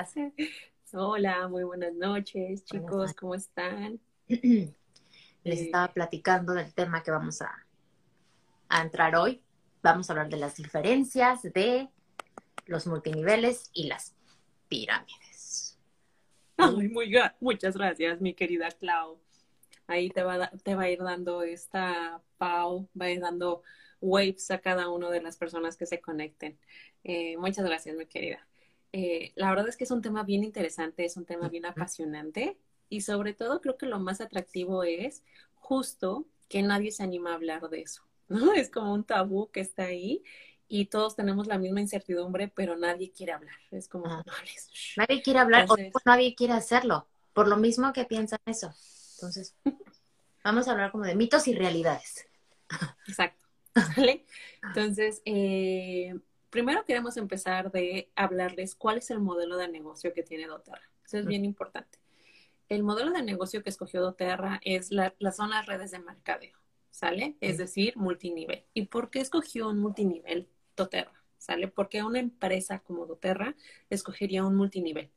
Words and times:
Hola, 0.94 1.46
muy 1.48 1.64
buenas 1.64 1.92
noches, 1.92 2.64
chicos, 2.64 3.12
¿cómo 3.12 3.34
están? 3.34 4.00
Les 4.28 5.60
estaba 5.60 5.92
platicando 5.92 6.54
del 6.54 6.72
tema 6.72 7.02
que 7.02 7.10
vamos 7.10 7.42
a, 7.42 7.66
a 8.68 8.82
entrar 8.82 9.14
hoy. 9.16 9.42
Vamos 9.82 10.08
a 10.08 10.14
hablar 10.14 10.30
de 10.30 10.38
las 10.38 10.56
diferencias 10.56 11.42
de 11.42 11.90
los 12.64 12.86
multiniveles 12.86 13.70
y 13.74 13.88
las 13.88 14.14
pirámides. 14.68 15.78
Ay, 16.56 16.88
muy, 16.88 17.14
muchas 17.40 17.76
gracias, 17.76 18.20
mi 18.22 18.32
querida 18.32 18.70
Clau. 18.70 19.20
Ahí 19.86 20.08
te 20.08 20.22
va, 20.22 20.50
te 20.62 20.74
va 20.74 20.84
a 20.84 20.90
ir 20.90 21.00
dando 21.00 21.42
esta 21.42 22.22
Pau, 22.38 22.88
va 22.98 23.06
a 23.06 23.10
ir 23.10 23.20
dando 23.20 23.62
waves 24.00 24.50
a 24.50 24.60
cada 24.60 24.88
una 24.88 25.10
de 25.10 25.20
las 25.20 25.36
personas 25.36 25.76
que 25.76 25.84
se 25.84 26.00
conecten. 26.00 26.58
Eh, 27.04 27.36
muchas 27.36 27.66
gracias, 27.66 27.96
mi 27.96 28.06
querida. 28.06 28.46
Eh, 28.92 29.32
la 29.36 29.50
verdad 29.50 29.68
es 29.68 29.76
que 29.76 29.84
es 29.84 29.90
un 29.90 30.02
tema 30.02 30.24
bien 30.24 30.42
interesante, 30.42 31.04
es 31.04 31.16
un 31.16 31.24
tema 31.24 31.48
bien 31.48 31.64
apasionante 31.64 32.58
y 32.88 33.02
sobre 33.02 33.34
todo 33.34 33.60
creo 33.60 33.76
que 33.76 33.86
lo 33.86 34.00
más 34.00 34.20
atractivo 34.20 34.82
es 34.82 35.22
justo 35.54 36.26
que 36.48 36.62
nadie 36.62 36.90
se 36.90 37.04
anima 37.04 37.30
a 37.30 37.34
hablar 37.34 37.68
de 37.68 37.82
eso, 37.82 38.02
¿no? 38.28 38.52
Es 38.52 38.70
como 38.70 38.92
un 38.92 39.04
tabú 39.04 39.50
que 39.50 39.60
está 39.60 39.84
ahí 39.84 40.22
y 40.68 40.86
todos 40.86 41.16
tenemos 41.16 41.46
la 41.46 41.58
misma 41.58 41.80
incertidumbre, 41.80 42.48
pero 42.48 42.76
nadie 42.76 43.12
quiere 43.12 43.32
hablar. 43.32 43.56
Es 43.70 43.88
como, 43.88 44.24
nadie 44.96 45.22
quiere 45.22 45.40
hablar 45.40 45.66
o 45.68 45.76
nadie 46.04 46.34
quiere 46.34 46.52
hacerlo, 46.52 47.08
por 47.32 47.48
lo 47.48 47.56
mismo 47.56 47.92
que 47.92 48.04
piensan 48.04 48.38
eso. 48.46 48.72
Entonces, 49.16 49.56
vamos 50.44 50.68
a 50.68 50.72
hablar 50.72 50.92
como 50.92 51.04
de 51.04 51.14
mitos 51.14 51.48
y 51.48 51.54
realidades. 51.54 52.26
Exacto. 53.06 53.46
¿Vale? 53.74 54.26
Entonces, 54.62 55.22
eh, 55.24 56.14
primero 56.50 56.84
queremos 56.84 57.16
empezar 57.16 57.70
de 57.72 58.10
hablarles 58.14 58.74
cuál 58.74 58.98
es 58.98 59.10
el 59.10 59.20
modelo 59.20 59.56
de 59.56 59.68
negocio 59.68 60.12
que 60.12 60.22
tiene 60.22 60.46
doTERRA. 60.46 60.90
Eso 61.04 61.18
es 61.18 61.26
bien 61.26 61.44
importante. 61.44 61.98
El 62.68 62.82
modelo 62.82 63.10
de 63.10 63.22
negocio 63.22 63.62
que 63.62 63.70
escogió 63.70 64.00
doTERRA 64.00 64.60
es 64.64 64.92
la, 64.92 65.14
las 65.18 65.36
son 65.36 65.50
las 65.50 65.66
redes 65.66 65.90
de 65.90 65.98
mercadeo, 65.98 66.56
¿sale? 66.90 67.36
Es 67.40 67.58
decir, 67.58 67.96
multinivel. 67.96 68.64
¿Y 68.74 68.86
por 68.86 69.10
qué 69.10 69.20
escogió 69.20 69.68
un 69.68 69.78
multinivel 69.78 70.48
doTERRA? 70.76 71.20
¿Sale? 71.38 71.68
Porque 71.68 72.02
una 72.02 72.20
empresa 72.20 72.80
como 72.80 73.06
doTERRA 73.06 73.56
escogería 73.88 74.44
un 74.44 74.56
multinivel. 74.56 75.10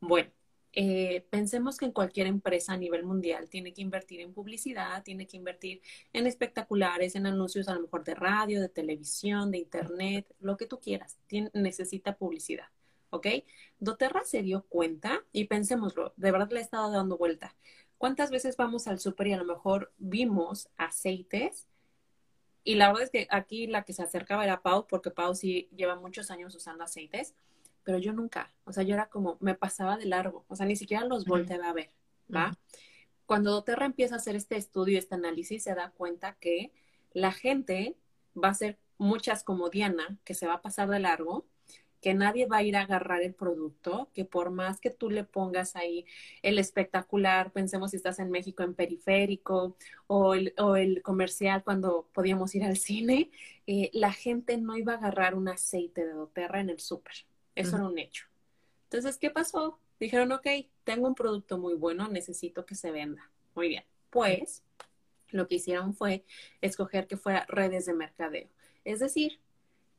Bueno, 0.00 0.30
eh, 0.78 1.26
pensemos 1.30 1.78
que 1.78 1.86
en 1.86 1.92
cualquier 1.92 2.26
empresa 2.26 2.74
a 2.74 2.76
nivel 2.76 3.02
mundial 3.02 3.48
tiene 3.48 3.72
que 3.72 3.80
invertir 3.80 4.20
en 4.20 4.34
publicidad, 4.34 5.02
tiene 5.02 5.26
que 5.26 5.38
invertir 5.38 5.80
en 6.12 6.26
espectaculares, 6.26 7.16
en 7.16 7.26
anuncios 7.26 7.68
a 7.68 7.74
lo 7.74 7.80
mejor 7.80 8.04
de 8.04 8.14
radio, 8.14 8.60
de 8.60 8.68
televisión, 8.68 9.50
de 9.50 9.56
internet, 9.56 10.26
lo 10.38 10.58
que 10.58 10.66
tú 10.66 10.78
quieras, 10.78 11.18
necesita 11.54 12.18
publicidad. 12.18 12.66
¿Ok? 13.08 13.26
Doterra 13.78 14.22
se 14.26 14.42
dio 14.42 14.66
cuenta 14.68 15.24
y 15.32 15.46
pensémoslo, 15.46 16.12
de 16.18 16.30
verdad 16.30 16.50
le 16.50 16.58
he 16.58 16.62
estado 16.62 16.92
dando 16.92 17.16
vuelta. 17.16 17.56
¿Cuántas 17.96 18.30
veces 18.30 18.58
vamos 18.58 18.86
al 18.86 19.00
súper 19.00 19.28
y 19.28 19.32
a 19.32 19.38
lo 19.38 19.46
mejor 19.46 19.94
vimos 19.96 20.68
aceites? 20.76 21.66
Y 22.64 22.74
la 22.74 22.88
verdad 22.88 23.04
es 23.04 23.10
que 23.10 23.26
aquí 23.30 23.66
la 23.66 23.84
que 23.84 23.94
se 23.94 24.02
acercaba 24.02 24.44
era 24.44 24.60
Pau, 24.60 24.86
porque 24.86 25.10
Pau 25.10 25.34
sí 25.34 25.70
lleva 25.74 25.96
muchos 25.96 26.30
años 26.30 26.54
usando 26.54 26.84
aceites 26.84 27.34
pero 27.86 27.98
yo 27.98 28.12
nunca, 28.12 28.52
o 28.64 28.72
sea, 28.72 28.82
yo 28.82 28.94
era 28.94 29.08
como, 29.08 29.36
me 29.38 29.54
pasaba 29.54 29.96
de 29.96 30.06
largo, 30.06 30.44
o 30.48 30.56
sea, 30.56 30.66
ni 30.66 30.74
siquiera 30.74 31.04
los 31.04 31.24
volteaba 31.24 31.70
a 31.70 31.72
ver, 31.72 31.90
¿va? 32.34 32.58
Cuando 33.26 33.52
Doterra 33.52 33.86
empieza 33.86 34.16
a 34.16 34.18
hacer 34.18 34.34
este 34.34 34.56
estudio, 34.56 34.98
este 34.98 35.14
análisis, 35.14 35.62
se 35.62 35.72
da 35.72 35.90
cuenta 35.90 36.36
que 36.40 36.72
la 37.12 37.30
gente 37.30 37.96
va 38.36 38.48
a 38.48 38.54
ser 38.54 38.76
muchas 38.98 39.44
como 39.44 39.70
Diana, 39.70 40.18
que 40.24 40.34
se 40.34 40.48
va 40.48 40.54
a 40.54 40.62
pasar 40.62 40.88
de 40.88 40.98
largo, 40.98 41.46
que 42.00 42.12
nadie 42.12 42.46
va 42.46 42.56
a 42.56 42.62
ir 42.64 42.76
a 42.76 42.82
agarrar 42.82 43.22
el 43.22 43.34
producto, 43.34 44.10
que 44.14 44.24
por 44.24 44.50
más 44.50 44.80
que 44.80 44.90
tú 44.90 45.08
le 45.08 45.22
pongas 45.22 45.76
ahí 45.76 46.06
el 46.42 46.58
espectacular, 46.58 47.52
pensemos 47.52 47.92
si 47.92 47.98
estás 47.98 48.18
en 48.18 48.32
México 48.32 48.64
en 48.64 48.74
periférico 48.74 49.76
o 50.08 50.34
el, 50.34 50.54
o 50.58 50.74
el 50.74 51.02
comercial 51.02 51.62
cuando 51.62 52.08
podíamos 52.12 52.52
ir 52.56 52.64
al 52.64 52.76
cine, 52.78 53.30
eh, 53.68 53.90
la 53.92 54.12
gente 54.12 54.56
no 54.58 54.76
iba 54.76 54.94
a 54.94 54.96
agarrar 54.96 55.36
un 55.36 55.48
aceite 55.48 56.04
de 56.04 56.14
doTERRA 56.14 56.60
en 56.60 56.70
el 56.70 56.80
súper. 56.80 57.14
Eso 57.56 57.76
era 57.76 57.88
un 57.88 57.98
hecho. 57.98 58.26
Entonces, 58.84 59.18
¿qué 59.18 59.30
pasó? 59.30 59.80
Dijeron, 59.98 60.30
ok, 60.30 60.46
tengo 60.84 61.08
un 61.08 61.14
producto 61.14 61.58
muy 61.58 61.74
bueno, 61.74 62.06
necesito 62.08 62.64
que 62.64 62.76
se 62.76 62.92
venda. 62.92 63.30
Muy 63.54 63.68
bien. 63.68 63.84
Pues, 64.10 64.62
lo 65.30 65.48
que 65.48 65.56
hicieron 65.56 65.94
fue 65.94 66.24
escoger 66.60 67.08
que 67.08 67.16
fuera 67.16 67.46
redes 67.48 67.86
de 67.86 67.94
mercadeo. 67.94 68.48
Es 68.84 69.00
decir, 69.00 69.40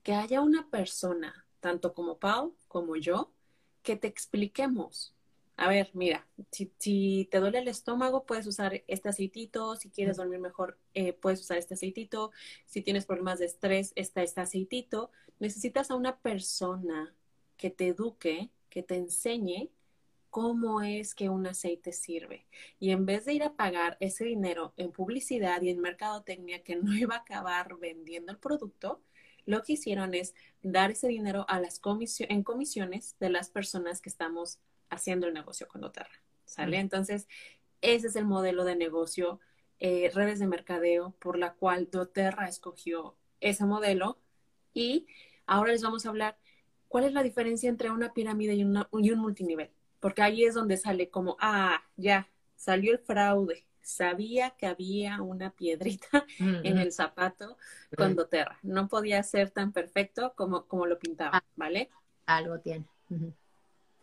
que 0.04 0.14
haya 0.14 0.42
una 0.42 0.70
persona, 0.70 1.46
tanto 1.60 1.94
como 1.94 2.18
Pau 2.18 2.56
como 2.68 2.96
yo, 2.96 3.34
que 3.82 3.98
te 3.98 4.08
expliquemos. 4.08 5.14
A 5.58 5.68
ver, 5.68 5.90
mira, 5.94 6.28
si, 6.52 7.28
te 7.32 7.40
duele 7.40 7.60
el 7.60 7.68
estómago, 7.68 8.26
puedes 8.26 8.46
usar 8.46 8.84
este 8.88 9.10
aceitito. 9.10 9.76
Si 9.76 9.90
quieres 9.90 10.18
dormir 10.18 10.40
mejor, 10.40 10.78
eh, 10.94 11.14
puedes 11.14 11.42
usar 11.42 11.58
este 11.58 11.74
aceitito. 11.74 12.32
Si 12.66 12.82
tienes 12.82 13.06
problemas 13.08 13.40
de 13.40 13.46
estrés, 13.48 13.92
está 13.96 14.22
este 14.22 14.40
aceitito. 14.40 15.12
Necesitas 15.40 15.90
a 15.90 15.96
una 15.96 16.20
persona 16.20 17.14
que 17.58 17.70
te 17.70 17.88
eduque, 17.88 18.50
que 18.70 18.84
te 18.84 18.96
enseñe 18.96 19.70
cómo 20.30 20.82
es 20.82 21.16
que 21.16 21.30
un 21.30 21.48
aceite 21.48 21.92
sirve. 21.92 22.46
Y 22.80 22.92
en 22.92 23.06
vez 23.06 23.26
de 23.26 23.34
ir 23.34 23.44
a 23.44 23.56
pagar 23.56 23.98
ese 24.00 24.26
dinero 24.26 24.74
en 24.78 24.92
publicidad 24.92 25.62
y 25.62 25.70
en 25.70 25.80
mercadotecnia 25.80 26.64
que 26.64 26.76
no 26.78 26.94
iba 26.96 27.16
a 27.16 27.20
acabar 27.20 27.76
vendiendo 27.78 28.32
el 28.32 28.38
producto, 28.38 29.02
lo 29.46 29.64
que 29.64 29.74
hicieron 29.74 30.14
es 30.14 30.36
dar 30.62 30.92
ese 30.92 31.08
dinero 31.08 31.46
a 31.48 31.60
las 31.60 31.82
en 32.20 32.44
comisiones 32.44 33.16
de 33.20 33.30
las 33.30 33.50
personas 33.50 34.02
que 34.02 34.10
estamos 34.10 34.60
haciendo 34.90 35.28
el 35.28 35.34
negocio 35.34 35.68
con 35.68 35.82
doTERRA. 35.82 36.22
¿Sale? 36.46 36.78
Entonces, 36.78 37.28
ese 37.82 38.08
es 38.08 38.16
el 38.16 38.26
modelo 38.26 38.64
de 38.64 38.76
negocio, 38.76 39.40
eh, 39.80 40.12
redes 40.14 40.40
de 40.40 40.48
mercadeo, 40.48 41.16
por 41.20 41.38
la 41.38 41.54
cual 41.54 41.90
doTERRA 41.90 42.48
escogió 42.48 43.16
ese 43.40 43.66
modelo. 43.66 44.20
Y 44.74 45.08
ahora 45.46 45.72
les 45.72 45.82
vamos 45.82 46.06
a 46.06 46.10
hablar 46.10 46.38
¿cuál 46.88 47.06
es 47.06 47.14
la 47.14 47.24
diferencia 47.24 47.70
entre 47.70 47.92
una 47.92 48.14
pirámide 48.14 48.56
y, 48.56 48.64
un 48.64 49.20
multinivel? 49.20 49.70
Porque 50.00 50.22
ahí 50.22 50.44
es 50.44 50.54
donde 50.54 50.78
sale 50.78 51.10
como, 51.10 51.38
ah, 51.40 51.84
ya, 51.96 52.28
salió 52.56 52.92
el 52.92 53.00
fraude. 53.00 53.66
Sabía 53.82 54.52
que 54.52 54.66
había 54.66 55.22
una 55.22 55.52
piedrita 55.52 56.26
en 56.40 56.78
el 56.78 56.92
zapato 56.92 57.58
con 57.96 58.16
doTERRA. 58.16 58.60
No 58.64 58.88
podía 58.88 59.24
ser 59.24 59.50
tan 59.50 59.72
perfecto 59.72 60.34
como, 60.36 60.66
como 60.66 60.86
lo 60.86 61.00
pintaba, 61.00 61.38
ah, 61.38 61.44
¿vale? 61.56 61.90
Algo 62.26 62.60
tiene. 62.60 62.86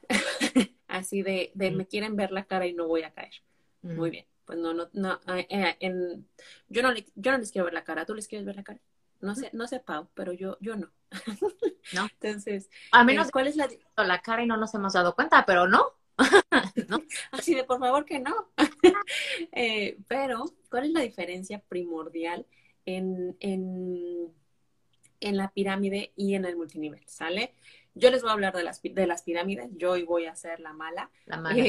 Así 0.89 1.23
de, 1.23 1.51
de 1.55 1.71
me 1.71 1.87
quieren 1.87 2.17
ver 2.17 2.33
la 2.33 2.45
cara 2.45 2.67
y 2.67 2.73
no 2.73 2.87
voy 2.87 3.03
a 3.03 3.11
caer. 3.11 3.33
Muy 3.83 4.11
bien. 4.11 4.25
Pues 4.45 4.59
no, 4.59 4.75
no, 4.75 4.89
no. 4.93 5.21
Eh, 5.27 5.77
eh, 5.81 6.19
yo, 6.69 6.83
no 6.83 6.93
yo 7.15 7.33
no 7.33 7.39
les 7.39 7.51
quiero 7.51 7.65
ver 7.65 7.75
la 7.75 7.85
cara. 7.85 8.05
¿Tú 8.05 8.15
les 8.15 8.29
quieres 8.29 8.47
ver 8.47 8.57
la 8.57 8.63
cara? 8.63 8.81
No 9.25 9.35
sé, 9.35 9.51
no 9.53 9.67
sé, 9.67 9.81
Pau, 9.81 10.09
pero 10.15 10.33
yo, 10.33 10.57
yo 10.61 10.77
no. 10.77 10.91
¿no? 11.95 12.09
Entonces, 12.21 12.71
a 12.93 13.05
menos 13.05 13.29
eh, 13.29 13.31
¿cuál 13.33 13.47
es 13.47 13.57
la, 13.57 13.69
la 14.05 14.21
cara 14.21 14.43
y 14.43 14.47
no 14.47 14.57
nos 14.57 14.75
hemos 14.75 14.93
dado 14.93 15.15
cuenta, 15.15 15.45
pero 15.47 15.67
no. 15.67 15.85
¿No? 16.89 17.03
Así 17.33 17.55
de 17.55 17.65
por 17.65 17.81
favor 17.81 18.05
que 18.05 18.21
no. 18.21 18.51
Eh, 19.53 19.99
pero, 20.07 20.45
¿cuál 20.71 20.85
es 20.85 20.91
la 20.91 21.01
diferencia 21.01 21.61
primordial 21.69 22.47
en, 22.87 23.37
en, 23.41 24.33
en, 25.21 25.37
la 25.37 25.51
pirámide 25.51 26.13
y 26.17 26.35
en 26.35 26.45
el 26.45 26.57
multinivel? 26.57 27.03
¿Sale? 27.07 27.55
Yo 27.95 28.11
les 28.11 28.23
voy 28.23 28.31
a 28.31 28.35
hablar 28.35 28.55
de 28.55 28.63
las, 28.63 28.81
de 28.83 29.07
las 29.07 29.23
pirámides, 29.23 29.71
yo 29.77 29.93
hoy 29.93 30.03
voy 30.03 30.27
a 30.27 30.37
ser 30.37 30.61
la 30.61 30.73
mala. 30.73 31.11
La 31.27 31.39
mala. 31.39 31.65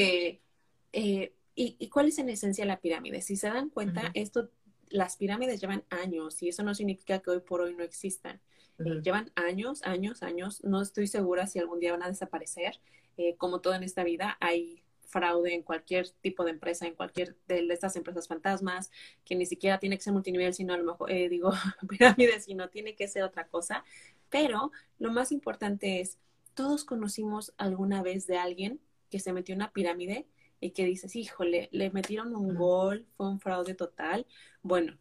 Eh, 0.92 1.32
y, 1.58 1.88
cuál 1.88 2.08
es 2.08 2.18
en 2.18 2.28
esencia 2.28 2.66
la 2.66 2.80
pirámide? 2.80 3.22
Si 3.22 3.36
se 3.36 3.48
dan 3.48 3.70
cuenta, 3.70 4.10
esto, 4.12 4.50
las 4.90 5.16
pirámides 5.16 5.60
llevan 5.60 5.84
años 5.90 6.42
y 6.42 6.48
eso 6.48 6.62
no 6.62 6.74
significa 6.74 7.20
que 7.20 7.30
hoy 7.30 7.40
por 7.40 7.60
hoy 7.60 7.74
no 7.74 7.82
existan. 7.82 8.40
Eh, 8.78 9.00
llevan 9.02 9.32
años, 9.34 9.82
años, 9.82 10.22
años. 10.22 10.62
No 10.64 10.82
estoy 10.82 11.06
segura 11.06 11.46
si 11.46 11.58
algún 11.58 11.80
día 11.80 11.92
van 11.92 12.02
a 12.02 12.08
desaparecer. 12.08 12.78
Eh, 13.16 13.36
como 13.36 13.60
todo 13.60 13.74
en 13.74 13.82
esta 13.82 14.04
vida, 14.04 14.36
hay 14.40 14.82
fraude 15.06 15.54
en 15.54 15.62
cualquier 15.62 16.08
tipo 16.20 16.44
de 16.44 16.50
empresa, 16.50 16.86
en 16.86 16.94
cualquier 16.94 17.36
de 17.46 17.66
estas 17.72 17.96
empresas 17.96 18.28
fantasmas, 18.28 18.90
que 19.24 19.34
ni 19.34 19.46
siquiera 19.46 19.78
tiene 19.78 19.96
que 19.96 20.02
ser 20.02 20.12
multinivel, 20.12 20.52
sino 20.52 20.74
a 20.74 20.76
lo 20.76 20.84
mejor, 20.84 21.10
eh, 21.10 21.28
digo, 21.28 21.50
pirámide, 21.88 22.40
sino 22.40 22.68
tiene 22.68 22.94
que 22.94 23.08
ser 23.08 23.22
otra 23.22 23.46
cosa. 23.46 23.84
Pero 24.28 24.72
lo 24.98 25.10
más 25.12 25.32
importante 25.32 26.00
es, 26.00 26.18
todos 26.54 26.84
conocimos 26.84 27.54
alguna 27.56 28.02
vez 28.02 28.26
de 28.26 28.38
alguien 28.38 28.80
que 29.10 29.20
se 29.20 29.32
metió 29.32 29.54
en 29.54 29.60
una 29.60 29.72
pirámide 29.72 30.26
y 30.60 30.70
que 30.70 30.84
dices, 30.84 31.16
híjole, 31.16 31.68
le 31.72 31.90
metieron 31.90 32.34
un 32.34 32.54
gol, 32.54 33.06
fue 33.16 33.28
un 33.28 33.40
fraude 33.40 33.74
total. 33.74 34.26
Bueno, 34.62 34.96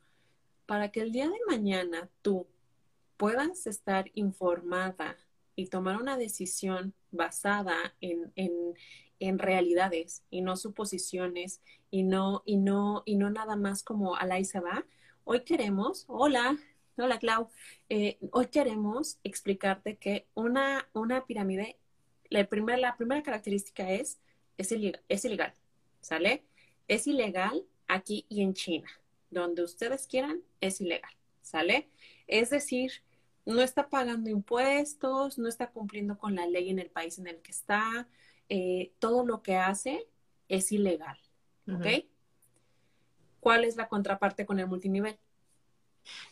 para 0.66 0.92
que 0.92 1.02
el 1.02 1.12
día 1.12 1.28
de 1.28 1.40
mañana 1.48 2.10
tú 2.22 2.48
puedas 3.18 3.68
estar 3.68 4.12
informada 4.14 5.18
y 5.56 5.68
tomar 5.68 5.98
una 6.02 6.18
decisión 6.18 6.94
basada 7.12 7.96
en, 8.02 8.32
en, 8.36 9.40
realidades 9.40 10.24
y 10.30 10.42
no 10.42 10.56
suposiciones 10.56 11.62
y 11.90 12.04
no, 12.04 12.44
y 12.46 12.58
no, 12.58 13.04
y 13.06 13.16
no 13.16 13.30
nada 13.30 13.56
más 13.56 13.82
como 13.82 14.16
a 14.16 14.26
la 14.26 14.44
se 14.44 14.60
va. 14.60 14.86
Hoy 15.24 15.42
queremos, 15.42 16.06
hola, 16.08 16.58
hola 16.98 17.18
Clau, 17.18 17.48
eh, 17.90 18.20
hoy 18.32 18.48
queremos 18.48 19.18
explicarte 19.24 19.98
que 19.98 20.28
una, 20.36 20.88
una 20.94 21.26
pirámide 21.26 21.78
la 22.30 22.48
la 22.78 22.96
primera 22.98 23.24
característica 23.24 23.90
es, 23.90 24.20
es 24.58 24.72
ilegal, 24.72 25.02
es 25.10 25.26
ilegal, 25.26 25.54
¿sale? 26.02 26.44
Es 26.88 27.08
ilegal 27.08 27.66
aquí 27.88 28.26
y 28.30 28.42
en 28.42 28.54
China. 28.54 28.90
Donde 29.30 29.64
ustedes 29.64 30.08
quieran, 30.08 30.42
es 30.62 30.82
ilegal, 30.82 31.12
¿sale? 31.42 31.90
Es 32.28 32.50
decir, 32.50 32.92
no 33.46 33.62
está 33.62 33.90
pagando 33.90 34.30
impuestos, 34.30 35.38
no 35.38 35.48
está 35.48 35.72
cumpliendo 35.72 36.18
con 36.18 36.36
la 36.36 36.48
ley 36.48 36.70
en 36.70 36.80
el 36.80 36.90
país 36.90 37.20
en 37.20 37.28
el 37.28 37.38
que 37.42 37.52
está, 37.52 38.08
eh, 38.50 38.92
todo 39.00 39.26
lo 39.26 39.42
que 39.42 39.56
hace 39.58 40.08
es 40.50 40.72
ilegal, 40.72 41.18
¿ok? 41.68 42.06
¿Cuál 43.40 43.66
es 43.66 43.76
la 43.76 43.88
contraparte 43.88 44.46
con 44.46 44.60
el 44.60 44.68
multinivel? 44.68 45.18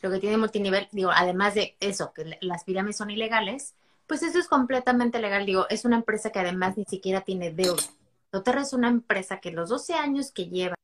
Lo 0.01 0.11
que 0.11 0.19
tiene 0.19 0.37
multinivel, 0.37 0.87
digo, 0.91 1.11
además 1.13 1.55
de 1.55 1.75
eso, 1.79 2.13
que 2.13 2.37
las 2.41 2.63
pirámides 2.63 2.97
son 2.97 3.09
ilegales, 3.09 3.75
pues 4.07 4.23
eso 4.23 4.39
es 4.39 4.47
completamente 4.47 5.19
legal. 5.19 5.45
Digo, 5.45 5.67
es 5.69 5.85
una 5.85 5.95
empresa 5.95 6.31
que 6.31 6.39
además 6.39 6.77
ni 6.77 6.85
siquiera 6.85 7.21
tiene 7.21 7.51
deuda. 7.51 7.83
Doterra 8.33 8.61
es 8.61 8.73
una 8.73 8.89
empresa 8.89 9.39
que 9.39 9.51
los 9.51 9.69
12 9.69 9.93
años 9.93 10.31
que 10.31 10.47
lleva 10.47 10.75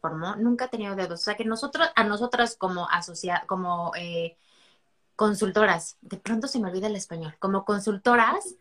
formó 0.00 0.36
nunca 0.36 0.66
ha 0.66 0.68
tenido 0.68 0.94
deuda. 0.96 1.14
O 1.14 1.16
sea 1.18 1.36
que 1.36 1.44
nosotros, 1.44 1.88
a 1.96 2.04
nosotras 2.04 2.56
como 2.56 2.88
asociadas, 2.88 3.44
como 3.46 3.92
eh, 3.96 4.38
consultoras, 5.16 5.98
de 6.00 6.16
pronto 6.18 6.48
se 6.48 6.60
me 6.60 6.68
olvida 6.68 6.86
el 6.86 6.96
español, 6.96 7.36
como 7.40 7.64
consultoras, 7.64 8.56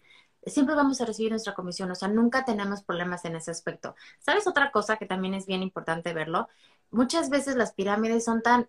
siempre 0.46 0.76
vamos 0.76 1.00
a 1.02 1.06
recibir 1.06 1.32
nuestra 1.32 1.54
comisión, 1.54 1.92
o 1.92 1.96
sea, 1.96 2.08
nunca 2.08 2.44
tenemos 2.46 2.84
problemas 2.84 3.26
en 3.26 3.36
ese 3.36 3.52
aspecto. 3.52 3.96
¿Sabes 4.20 4.48
otra 4.48 4.72
cosa 4.72 4.98
que 4.98 5.06
también 5.06 5.36
es 5.36 5.46
bien 5.46 5.62
importante 5.64 6.14
verlo? 6.14 6.50
Muchas 6.90 7.30
veces 7.30 7.56
las 7.56 7.74
pirámides 7.74 8.26
son 8.26 8.42
tan 8.42 8.68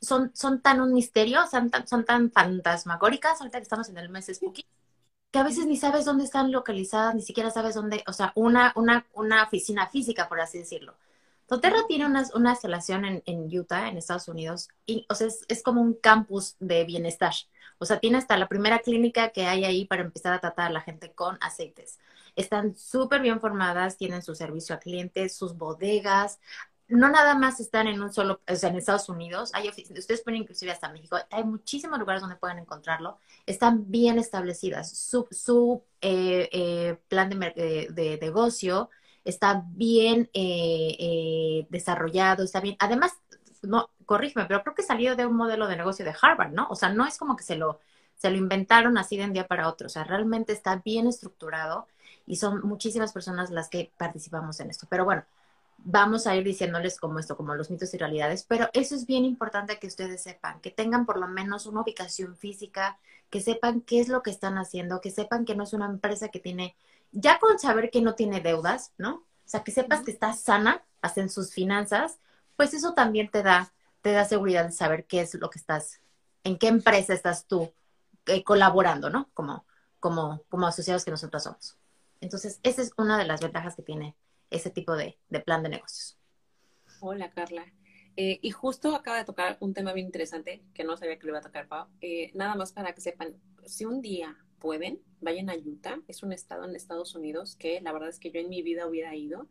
son, 0.00 0.30
son 0.34 0.62
tan 0.62 0.80
un 0.80 0.92
misterio, 0.94 1.46
son 1.50 1.70
tan, 1.70 1.86
son 1.86 2.04
tan 2.04 2.30
fantasmagóricas, 2.30 3.40
ahorita 3.40 3.58
que 3.58 3.62
estamos 3.62 3.88
en 3.88 3.98
el 3.98 4.08
mes 4.08 4.30
spooky, 4.32 4.64
que 5.36 5.40
a 5.40 5.44
veces 5.44 5.66
ni 5.66 5.76
sabes 5.76 6.06
dónde 6.06 6.24
están 6.24 6.50
localizadas, 6.50 7.14
ni 7.14 7.20
siquiera 7.20 7.50
sabes 7.50 7.74
dónde, 7.74 8.02
o 8.06 8.14
sea, 8.14 8.32
una, 8.36 8.72
una, 8.74 9.06
una 9.12 9.42
oficina 9.42 9.86
física, 9.86 10.30
por 10.30 10.40
así 10.40 10.56
decirlo. 10.56 10.96
Doterra 11.46 11.80
tiene 11.86 12.06
una, 12.06 12.24
una 12.34 12.52
instalación 12.52 13.04
en, 13.04 13.22
en, 13.26 13.54
Utah, 13.54 13.90
en 13.90 13.98
Estados 13.98 14.28
Unidos, 14.28 14.70
y, 14.86 15.04
o 15.10 15.14
sea, 15.14 15.26
es, 15.26 15.44
es, 15.48 15.62
como 15.62 15.82
un 15.82 15.92
campus 15.92 16.56
de 16.58 16.84
bienestar. 16.84 17.34
O 17.76 17.84
sea, 17.84 18.00
tiene 18.00 18.16
hasta 18.16 18.38
la 18.38 18.48
primera 18.48 18.78
clínica 18.78 19.28
que 19.28 19.44
hay 19.44 19.66
ahí 19.66 19.84
para 19.84 20.00
empezar 20.00 20.32
a 20.32 20.40
tratar 20.40 20.68
a 20.68 20.72
la 20.72 20.80
gente 20.80 21.12
con 21.12 21.36
aceites. 21.42 21.98
Están 22.34 22.74
súper 22.74 23.20
bien 23.20 23.38
formadas, 23.38 23.98
tienen 23.98 24.22
su 24.22 24.34
servicio 24.34 24.74
a 24.74 24.78
clientes, 24.78 25.36
sus 25.36 25.54
bodegas, 25.58 26.40
no 26.88 27.08
nada 27.08 27.34
más 27.34 27.58
están 27.60 27.88
en 27.88 28.00
un 28.00 28.12
solo, 28.12 28.40
o 28.48 28.54
sea, 28.54 28.70
en 28.70 28.76
Estados 28.76 29.08
Unidos, 29.08 29.50
hay 29.54 29.68
ustedes 29.68 30.22
pueden 30.22 30.42
inclusive 30.42 30.70
hasta 30.70 30.88
México, 30.90 31.16
hay 31.30 31.44
muchísimos 31.44 31.98
lugares 31.98 32.20
donde 32.20 32.36
pueden 32.36 32.58
encontrarlo, 32.58 33.18
están 33.44 33.90
bien 33.90 34.18
establecidas, 34.18 34.96
su, 34.96 35.26
su 35.30 35.82
eh, 36.00 36.48
eh, 36.52 36.98
plan 37.08 37.30
de, 37.30 38.18
negocio 38.20 38.90
está 39.24 39.64
bien 39.70 40.30
eh, 40.32 41.66
desarrollado, 41.70 42.44
está 42.44 42.60
bien, 42.60 42.76
además, 42.78 43.14
no, 43.62 43.90
corrígeme, 44.04 44.46
pero 44.46 44.62
creo 44.62 44.74
que 44.74 44.82
salió 44.82 45.16
de 45.16 45.26
un 45.26 45.36
modelo 45.36 45.66
de 45.66 45.76
negocio 45.76 46.04
de 46.04 46.14
Harvard, 46.20 46.52
¿no? 46.52 46.68
O 46.70 46.76
sea, 46.76 46.90
no 46.90 47.04
es 47.04 47.18
como 47.18 47.36
que 47.36 47.42
se 47.42 47.56
lo, 47.56 47.80
se 48.14 48.30
lo 48.30 48.36
inventaron 48.36 48.96
así 48.98 49.16
de 49.16 49.24
un 49.24 49.32
día 49.32 49.48
para 49.48 49.68
otro, 49.68 49.86
o 49.86 49.90
sea, 49.90 50.04
realmente 50.04 50.52
está 50.52 50.76
bien 50.76 51.08
estructurado 51.08 51.88
y 52.26 52.36
son 52.36 52.60
muchísimas 52.62 53.12
personas 53.12 53.50
las 53.50 53.68
que 53.68 53.92
participamos 53.96 54.60
en 54.60 54.70
esto, 54.70 54.86
pero 54.88 55.04
bueno 55.04 55.24
vamos 55.88 56.26
a 56.26 56.34
ir 56.34 56.42
diciéndoles 56.42 56.98
como 56.98 57.20
esto, 57.20 57.36
como 57.36 57.54
los 57.54 57.70
mitos 57.70 57.94
y 57.94 57.98
realidades, 57.98 58.42
pero 58.42 58.68
eso 58.72 58.96
es 58.96 59.06
bien 59.06 59.24
importante 59.24 59.78
que 59.78 59.86
ustedes 59.86 60.20
sepan, 60.20 60.60
que 60.60 60.72
tengan 60.72 61.06
por 61.06 61.16
lo 61.16 61.28
menos 61.28 61.64
una 61.64 61.82
ubicación 61.82 62.36
física, 62.36 62.98
que 63.30 63.40
sepan 63.40 63.80
qué 63.82 64.00
es 64.00 64.08
lo 64.08 64.24
que 64.24 64.30
están 64.30 64.58
haciendo, 64.58 65.00
que 65.00 65.12
sepan 65.12 65.44
que 65.44 65.54
no 65.54 65.62
es 65.62 65.72
una 65.72 65.86
empresa 65.86 66.28
que 66.28 66.40
tiene, 66.40 66.74
ya 67.12 67.38
con 67.38 67.60
saber 67.60 67.90
que 67.92 68.02
no 68.02 68.16
tiene 68.16 68.40
deudas, 68.40 68.94
¿no? 68.98 69.14
O 69.14 69.48
sea, 69.48 69.62
que 69.62 69.70
sepas 69.70 70.02
que 70.02 70.10
estás 70.10 70.40
sana, 70.40 70.82
hacen 71.02 71.30
sus 71.30 71.52
finanzas, 71.54 72.18
pues 72.56 72.74
eso 72.74 72.92
también 72.94 73.30
te 73.30 73.44
da, 73.44 73.72
te 74.02 74.10
da 74.10 74.24
seguridad 74.24 74.64
de 74.64 74.72
saber 74.72 75.04
qué 75.04 75.20
es 75.20 75.34
lo 75.34 75.50
que 75.50 75.60
estás, 75.60 76.00
en 76.42 76.58
qué 76.58 76.66
empresa 76.66 77.14
estás 77.14 77.46
tú 77.46 77.72
eh, 78.26 78.42
colaborando, 78.42 79.08
¿no? 79.08 79.28
Como, 79.34 79.64
como, 80.00 80.42
como 80.48 80.66
asociados 80.66 81.04
que 81.04 81.12
nosotros 81.12 81.44
somos. 81.44 81.76
Entonces, 82.20 82.58
esa 82.64 82.82
es 82.82 82.90
una 82.96 83.18
de 83.18 83.24
las 83.24 83.40
ventajas 83.40 83.76
que 83.76 83.82
tiene 83.82 84.16
ese 84.50 84.70
tipo 84.70 84.96
de, 84.96 85.18
plan 85.44 85.62
de 85.62 85.70
negocios. 85.70 86.18
Hola, 87.00 87.30
Carla. 87.30 87.64
Eh, 88.16 88.38
y 88.40 88.50
justo 88.50 88.94
acaba 88.94 89.18
de 89.18 89.24
tocar 89.24 89.58
un 89.60 89.74
tema 89.74 89.92
bien 89.92 90.06
interesante 90.06 90.62
que 90.72 90.84
no 90.84 90.96
sabía 90.96 91.18
que 91.18 91.26
le 91.26 91.32
iba 91.32 91.38
a 91.38 91.42
tocar, 91.42 91.68
Pau. 91.68 91.88
Eh, 92.00 92.30
nada 92.34 92.54
más 92.54 92.72
para 92.72 92.94
que 92.94 93.00
sepan, 93.00 93.36
si 93.66 93.84
un 93.84 94.00
día 94.00 94.36
pueden, 94.58 95.02
vayan 95.20 95.50
a 95.50 95.54
Utah. 95.54 96.00
Es 96.08 96.22
un 96.22 96.32
estado 96.32 96.64
en 96.64 96.74
Estados 96.74 97.14
Unidos 97.14 97.56
que 97.56 97.80
la 97.80 97.92
verdad 97.92 98.08
es 98.08 98.18
que 98.18 98.30
yo 98.30 98.40
en 98.40 98.48
mi 98.48 98.62
vida 98.62 98.86
hubiera 98.86 99.14
ido. 99.14 99.48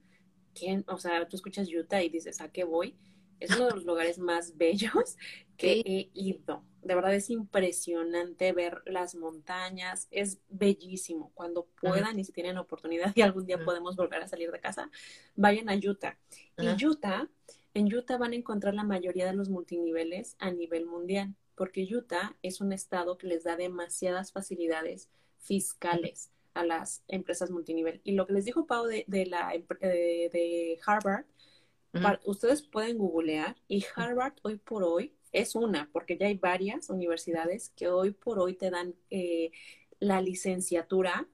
¿Quién? 0.53 0.83
O 0.88 0.97
sea, 0.97 1.27
tú 1.27 1.36
escuchas 1.36 1.69
Utah 1.69 2.01
y 2.01 2.09
dices, 2.09 2.42
¿a 2.42 2.50
qué 2.50 2.63
voy? 2.63 2.97
Es 3.40 3.56
uno 3.56 3.68
de 3.68 3.74
los 3.76 3.86
lugares 3.86 4.18
más 4.18 4.58
bellos 4.58 5.18
que 5.58 5.82
he 5.86 6.10
ido. 6.14 6.64
De 6.82 6.94
verdad 6.94 7.16
es 7.16 7.30
impresionante 7.30 8.52
ver 8.54 8.84
las 8.86 9.16
montañas, 9.16 10.08
es 10.12 10.40
bellísimo. 10.50 11.32
Cuando 11.34 11.66
puedan 11.82 12.20
y 12.20 12.24
si 12.24 12.32
tienen 12.32 12.58
oportunidad 12.58 13.12
y 13.16 13.22
algún 13.22 13.46
día 13.46 13.64
podemos 13.64 13.96
volver 13.96 14.22
a 14.22 14.28
salir 14.28 14.52
de 14.52 14.60
casa, 14.60 14.92
vayan 15.36 15.70
a 15.70 15.76
Utah. 15.76 16.18
Y 16.58 16.86
Utah, 16.86 17.28
en 17.74 17.94
Utah 17.94 18.18
van 18.18 18.34
a 18.34 18.36
encontrar 18.36 18.76
la 18.76 18.84
mayoría 18.84 19.26
de 19.26 19.34
los 19.34 19.50
multiniveles 19.50 20.36
a 20.38 20.52
nivel 20.52 20.86
mundial, 20.86 21.34
porque 21.56 21.88
Utah 21.92 22.36
es 22.44 22.62
un 22.62 22.72
estado 22.72 23.18
que 23.18 23.28
les 23.28 23.44
da 23.44 23.56
demasiadas 23.56 24.31
facilidades 24.31 25.10
fiscales 25.40 26.30
a 26.54 26.64
las 26.66 27.04
empresas 27.08 27.50
multinivel. 27.52 28.00
Y 28.04 28.14
lo 28.14 28.28
que 28.28 28.34
les 28.34 28.46
dijo 28.46 28.68
Pau 28.68 28.86
de, 28.86 29.06
de 29.08 29.26
la, 29.26 29.52
de, 29.81 30.30
de 30.31 30.80
Harvard 30.86 31.26
ustedes 32.25 32.62
pueden 32.62 32.97
googlear 32.97 33.56
y 33.68 33.86
Harvard 33.95 34.33
hoy 34.44 34.57
por 34.57 34.83
hoy 34.83 35.13
es 35.31 35.56
una, 35.56 35.89
porque 35.92 36.18
ya 36.18 36.27
hay 36.27 36.36
varias 36.36 36.89
universidades 36.89 37.71
que 37.75 37.88
hoy 37.88 38.12
por 38.12 38.39
hoy 38.39 38.53
te 38.53 38.69
dan 38.69 38.95
eh, 39.09 39.51
la 40.00 40.21
licenciatura, 40.21 41.27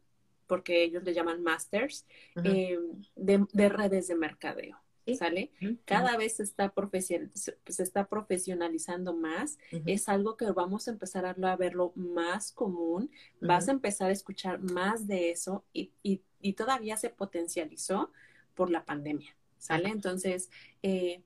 porque 0.47 0.83
ellos 0.83 1.03
le 1.03 1.13
llaman 1.13 1.43
masters, 1.43 2.05
eh, 2.43 2.77
de, 3.15 3.69
redes 3.69 4.07
de 4.07 4.15
mercadeo. 4.15 4.77
¿Sale? 5.17 5.51
Cada 5.83 6.15
vez 6.15 6.37
se 6.37 6.43
está, 6.43 6.71
se 6.93 7.83
está 7.83 8.07
profesionalizando 8.07 9.13
más. 9.13 9.57
Es 9.85 10.07
algo 10.07 10.37
que 10.37 10.49
vamos 10.51 10.87
a 10.87 10.91
empezar 10.91 11.25
a, 11.25 11.55
verlo 11.57 11.91
más 11.95 12.51
común. 12.51 13.11
Vas 13.41 13.67
a 13.67 13.71
empezar 13.71 14.09
a 14.09 14.13
escuchar 14.13 14.59
más 14.59 15.07
de 15.07 15.31
eso 15.31 15.65
y, 15.73 15.91
y 16.01 16.53
todavía 16.53 16.97
se 16.97 17.09
potencializó 17.09 18.11
por 18.55 18.69
la 18.69 18.85
pandemia. 18.85 19.35
¿Sale? 19.61 19.89
Entonces, 19.89 20.49
eh, 20.81 21.21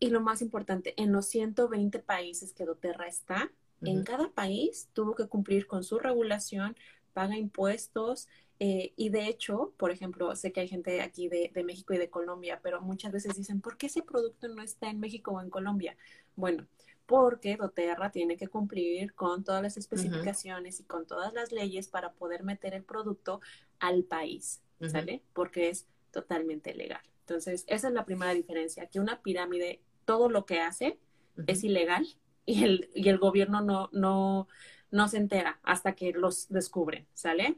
y 0.00 0.08
lo 0.08 0.20
más 0.20 0.42
importante, 0.42 0.94
en 0.96 1.12
los 1.12 1.26
120 1.26 1.98
países 2.00 2.52
que 2.52 2.64
doTERRA 2.64 3.06
está, 3.06 3.52
en 3.82 4.02
cada 4.02 4.30
país 4.30 4.88
tuvo 4.94 5.14
que 5.14 5.28
cumplir 5.28 5.66
con 5.66 5.84
su 5.84 5.98
regulación, 5.98 6.74
paga 7.12 7.36
impuestos, 7.36 8.26
eh, 8.58 8.94
y 8.96 9.10
de 9.10 9.28
hecho, 9.28 9.74
por 9.76 9.90
ejemplo, 9.90 10.34
sé 10.34 10.50
que 10.50 10.60
hay 10.60 10.68
gente 10.68 11.02
aquí 11.02 11.28
de, 11.28 11.52
México 11.62 11.92
y 11.92 11.98
de 11.98 12.08
Colombia, 12.08 12.58
pero 12.62 12.80
muchas 12.80 13.12
veces 13.12 13.36
dicen, 13.36 13.60
¿por 13.60 13.76
qué 13.76 13.86
ese 13.86 14.02
producto 14.02 14.48
no 14.48 14.62
está 14.62 14.88
en 14.88 14.98
México 14.98 15.32
o 15.32 15.40
en 15.42 15.50
Colombia? 15.50 15.96
Bueno, 16.34 16.66
porque 17.04 17.56
doTERRA 17.56 18.10
tiene 18.10 18.38
que 18.38 18.48
cumplir 18.48 19.12
con 19.12 19.44
todas 19.44 19.62
las 19.62 19.76
especificaciones 19.76 20.80
y 20.80 20.84
con 20.84 21.06
todas 21.06 21.34
las 21.34 21.52
leyes 21.52 21.88
para 21.88 22.14
poder 22.14 22.42
meter 22.42 22.72
el 22.72 22.82
producto 22.82 23.42
al 23.78 24.02
país, 24.04 24.62
¿sale? 24.80 25.22
Porque 25.34 25.68
es 25.68 25.86
totalmente 26.10 26.74
legal. 26.74 27.02
Entonces, 27.28 27.64
esa 27.66 27.88
es 27.88 27.94
la 27.94 28.04
primera 28.04 28.32
diferencia, 28.34 28.86
que 28.86 29.00
una 29.00 29.20
pirámide, 29.20 29.80
todo 30.04 30.28
lo 30.28 30.46
que 30.46 30.60
hace 30.60 31.00
es 31.48 31.64
ilegal 31.64 32.06
y 32.44 32.62
el, 32.62 32.88
y 32.94 33.08
el 33.08 33.18
gobierno 33.18 33.62
no, 33.62 33.90
no, 33.92 34.46
no 34.92 35.08
se 35.08 35.16
entera 35.16 35.58
hasta 35.64 35.96
que 35.96 36.12
los 36.12 36.48
descubren, 36.48 37.08
¿sale? 37.14 37.56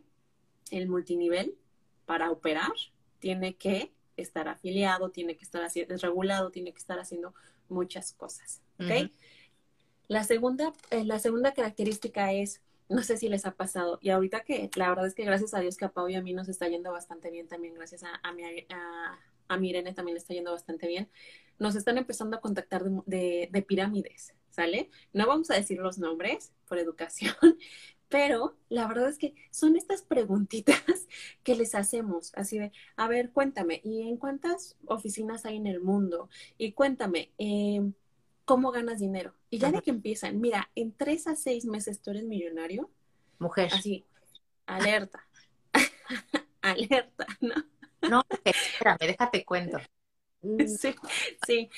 El 0.71 0.89
multinivel, 0.89 1.55
para 2.07 2.31
operar, 2.31 2.73
tiene 3.19 3.57
que 3.57 3.93
estar 4.17 4.49
afiliado, 4.49 5.11
tiene 5.11 5.37
que 5.37 5.45
estar 5.45 5.71
regulado, 6.01 6.51
tiene 6.51 6.73
que 6.73 6.79
estar 6.79 6.99
haciendo 6.99 7.35
muchas 7.69 8.15
cosas, 8.15 8.63
¿ok? 8.81 9.11
La 10.09 10.25
segunda, 10.25 10.73
eh, 10.91 11.05
la 11.05 11.19
segunda 11.19 11.53
característica 11.53 12.33
es, 12.33 12.63
no 12.89 13.03
sé 13.03 13.19
si 13.19 13.29
les 13.29 13.45
ha 13.45 13.51
pasado, 13.51 13.99
y 14.01 14.09
ahorita 14.09 14.41
que 14.41 14.71
la 14.77 14.89
verdad 14.89 15.07
es 15.07 15.15
que 15.15 15.27
gracias 15.27 15.53
a 15.53 15.61
Dios 15.61 15.77
que 15.77 15.85
a 15.85 15.93
Pau 15.93 16.09
y 16.09 16.15
a 16.15 16.23
mí 16.23 16.33
nos 16.33 16.49
está 16.49 16.67
yendo 16.69 16.91
bastante 16.91 17.31
bien 17.31 17.47
también, 17.47 17.75
gracias 17.75 18.03
a, 18.03 18.19
a, 18.23 18.33
mi, 18.33 18.43
a, 18.43 19.19
a 19.49 19.57
Mirene 19.57 19.93
también 19.93 20.15
le 20.15 20.21
está 20.21 20.35
yendo 20.35 20.53
bastante 20.53 20.87
bien, 20.87 21.09
nos 21.59 21.75
están 21.75 21.99
empezando 21.99 22.37
a 22.37 22.41
contactar 22.41 22.85
de, 23.07 23.65
pirámides, 23.67 24.35
¿sale? 24.51 24.91
No 25.13 25.27
vamos 25.27 25.51
a 25.51 25.55
decir 25.55 25.79
los 25.79 25.99
nombres 25.99 26.53
por 26.67 26.79
educación, 26.79 27.35
pero 28.09 28.57
la 28.69 28.87
verdad 28.87 29.09
es 29.09 29.19
que 29.19 29.35
son 29.51 29.77
estas 29.77 30.03
preguntitas 30.03 30.83
que 31.43 31.57
les 31.57 31.75
hacemos, 31.75 32.33
así 32.35 32.59
de, 32.59 32.73
a 32.97 33.09
ver, 33.09 33.33
cuéntame, 33.33 33.81
¿y 33.85 34.03
en 34.03 34.17
cuántas 34.17 34.77
oficinas 34.87 35.45
hay 35.45 35.57
en 35.57 35.67
el 35.67 35.81
mundo? 35.81 36.29
Y 36.57 36.73
cuéntame, 36.73 37.33
em, 37.39 37.93
¿cómo 38.45 38.71
ganas 38.71 39.01
dinero? 39.01 39.35
Y 39.51 39.59
ya 39.59 39.73
de 39.73 39.83
que 39.83 39.91
empiezan, 39.91 40.41
mira, 40.41 40.71
en 40.75 40.93
tres 40.93 41.27
a 41.27 41.37
seis 41.37 41.65
meses 41.65 42.01
tú 42.01 42.11
eres 42.11 42.25
millonario. 42.25 42.91
Mujer. 43.39 43.71
Así, 43.73 44.05
alerta. 44.67 45.27
alerta, 46.63 47.27
¿no? 47.41 47.55
No, 48.07 48.23
espérame, 48.45 48.99
déjate 49.01 49.45
cuento. 49.45 49.79
Sí, 50.67 50.95
sí. 51.47 51.71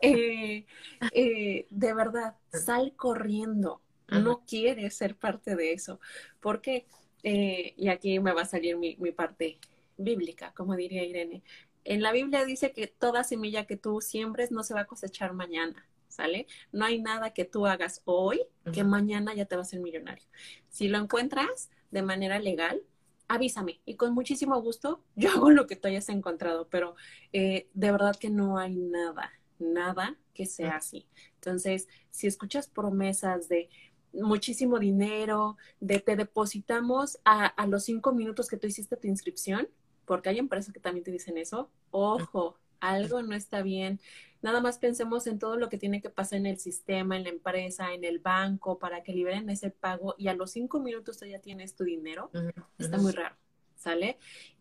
Eh, 0.00 0.66
eh, 1.12 1.66
de 1.70 1.94
verdad, 1.94 2.36
sal 2.50 2.94
corriendo. 2.96 3.82
No 4.10 4.44
quieres 4.46 4.96
ser 4.96 5.16
parte 5.16 5.56
de 5.56 5.72
eso. 5.72 6.00
Porque, 6.40 6.86
eh, 7.22 7.74
y 7.76 7.88
aquí 7.88 8.18
me 8.20 8.32
va 8.32 8.42
a 8.42 8.46
salir 8.46 8.76
mi, 8.76 8.96
mi 8.98 9.12
parte 9.12 9.58
bíblica, 9.98 10.52
como 10.54 10.76
diría 10.76 11.04
Irene. 11.04 11.42
En 11.84 12.02
la 12.02 12.12
Biblia 12.12 12.44
dice 12.44 12.72
que 12.72 12.86
toda 12.86 13.24
semilla 13.24 13.66
que 13.66 13.76
tú 13.76 14.00
siembres 14.00 14.50
no 14.50 14.62
se 14.62 14.74
va 14.74 14.80
a 14.82 14.86
cosechar 14.86 15.32
mañana. 15.34 15.86
¿Sale? 16.08 16.46
No 16.72 16.86
hay 16.86 17.00
nada 17.02 17.34
que 17.34 17.44
tú 17.44 17.66
hagas 17.66 18.00
hoy 18.06 18.40
que 18.72 18.84
mañana 18.84 19.34
ya 19.34 19.44
te 19.44 19.56
va 19.56 19.62
a 19.62 19.64
ser 19.66 19.80
millonario. 19.80 20.24
Si 20.70 20.88
lo 20.88 20.96
encuentras 20.98 21.68
de 21.90 22.02
manera 22.02 22.38
legal, 22.38 22.82
avísame 23.28 23.80
y 23.84 23.96
con 23.96 24.14
muchísimo 24.14 24.60
gusto 24.60 25.02
yo 25.16 25.30
hago 25.30 25.50
lo 25.50 25.66
que 25.66 25.76
tú 25.76 25.88
hayas 25.88 26.08
encontrado, 26.08 26.68
pero 26.68 26.96
eh, 27.32 27.68
de 27.74 27.92
verdad 27.92 28.16
que 28.16 28.30
no 28.30 28.58
hay 28.58 28.76
nada, 28.76 29.32
nada 29.58 30.16
que 30.34 30.46
sea 30.46 30.76
así. 30.76 31.06
Entonces, 31.34 31.88
si 32.10 32.26
escuchas 32.26 32.68
promesas 32.68 33.48
de 33.48 33.68
muchísimo 34.12 34.78
dinero, 34.78 35.56
de 35.80 36.00
te 36.00 36.16
depositamos 36.16 37.18
a, 37.24 37.46
a 37.46 37.66
los 37.66 37.84
cinco 37.84 38.12
minutos 38.12 38.48
que 38.48 38.56
tú 38.56 38.66
hiciste 38.66 38.96
tu 38.96 39.08
inscripción, 39.08 39.68
porque 40.04 40.28
hay 40.28 40.38
empresas 40.38 40.72
que 40.72 40.80
también 40.80 41.04
te 41.04 41.10
dicen 41.10 41.36
eso, 41.36 41.70
ojo, 41.90 42.56
algo 42.80 43.22
no 43.22 43.34
está 43.34 43.62
bien. 43.62 44.00
Nada 44.46 44.60
más 44.60 44.78
pensemos 44.78 45.26
en 45.26 45.40
todo 45.40 45.56
lo 45.56 45.68
que 45.68 45.76
tiene 45.76 46.00
que 46.00 46.08
pasar 46.08 46.38
en 46.38 46.46
el 46.46 46.60
sistema, 46.60 47.16
en 47.16 47.24
la 47.24 47.30
empresa, 47.30 47.92
en 47.92 48.04
el 48.04 48.20
banco, 48.20 48.78
para 48.78 49.02
que 49.02 49.12
liberen 49.12 49.50
ese 49.50 49.70
pago 49.70 50.14
y 50.18 50.28
a 50.28 50.34
los 50.34 50.52
cinco 50.52 50.78
minutos 50.78 51.18
ya 51.18 51.40
tienes 51.40 51.74
tu 51.74 51.82
dinero. 51.82 52.30
Está 52.78 52.96
muy 52.96 53.10
raro, 53.10 53.34
¿sale? 53.74 54.18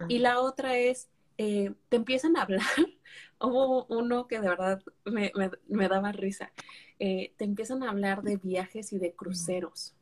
Y 0.07 0.17
la 0.17 0.39
otra 0.39 0.75
es, 0.75 1.07
eh, 1.37 1.71
te 1.89 1.97
empiezan 1.97 2.35
a 2.35 2.41
hablar. 2.41 2.61
Hubo 3.39 3.85
uno 3.85 4.25
que 4.25 4.39
de 4.39 4.49
verdad 4.49 4.81
me, 5.03 5.31
me, 5.67 5.87
daba 5.87 6.11
risa. 6.11 6.51
Eh, 6.97 7.35
te 7.37 7.45
empiezan 7.45 7.83
a 7.83 7.91
hablar 7.91 8.23
de 8.23 8.37
viajes 8.37 8.91
y 8.91 8.97
de 8.97 9.13
cruceros 9.13 9.94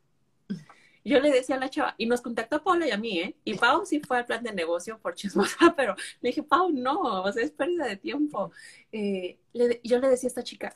yo 1.04 1.20
le 1.20 1.30
decía 1.30 1.56
a 1.56 1.58
la 1.58 1.68
chava, 1.68 1.94
y 1.98 2.06
nos 2.06 2.22
contactó 2.22 2.62
Paula 2.64 2.86
y 2.86 2.90
a 2.90 2.96
mí, 2.96 3.18
¿eh? 3.20 3.36
Y 3.44 3.54
Pau 3.54 3.84
sí 3.84 4.00
fue 4.00 4.18
al 4.18 4.24
plan 4.24 4.42
de 4.42 4.52
negocio 4.52 4.98
por 4.98 5.14
chismosa, 5.14 5.56
pero 5.76 5.94
le 6.20 6.30
dije, 6.30 6.42
Pau, 6.42 6.70
no, 6.70 7.22
o 7.22 7.32
sea, 7.32 7.42
es 7.42 7.50
pérdida 7.50 7.86
de 7.86 7.96
tiempo. 7.96 8.50
Eh, 8.90 9.38
yo 9.52 9.98
le 9.98 10.08
decía 10.08 10.28
a 10.28 10.30
esta 10.30 10.42
chica, 10.42 10.74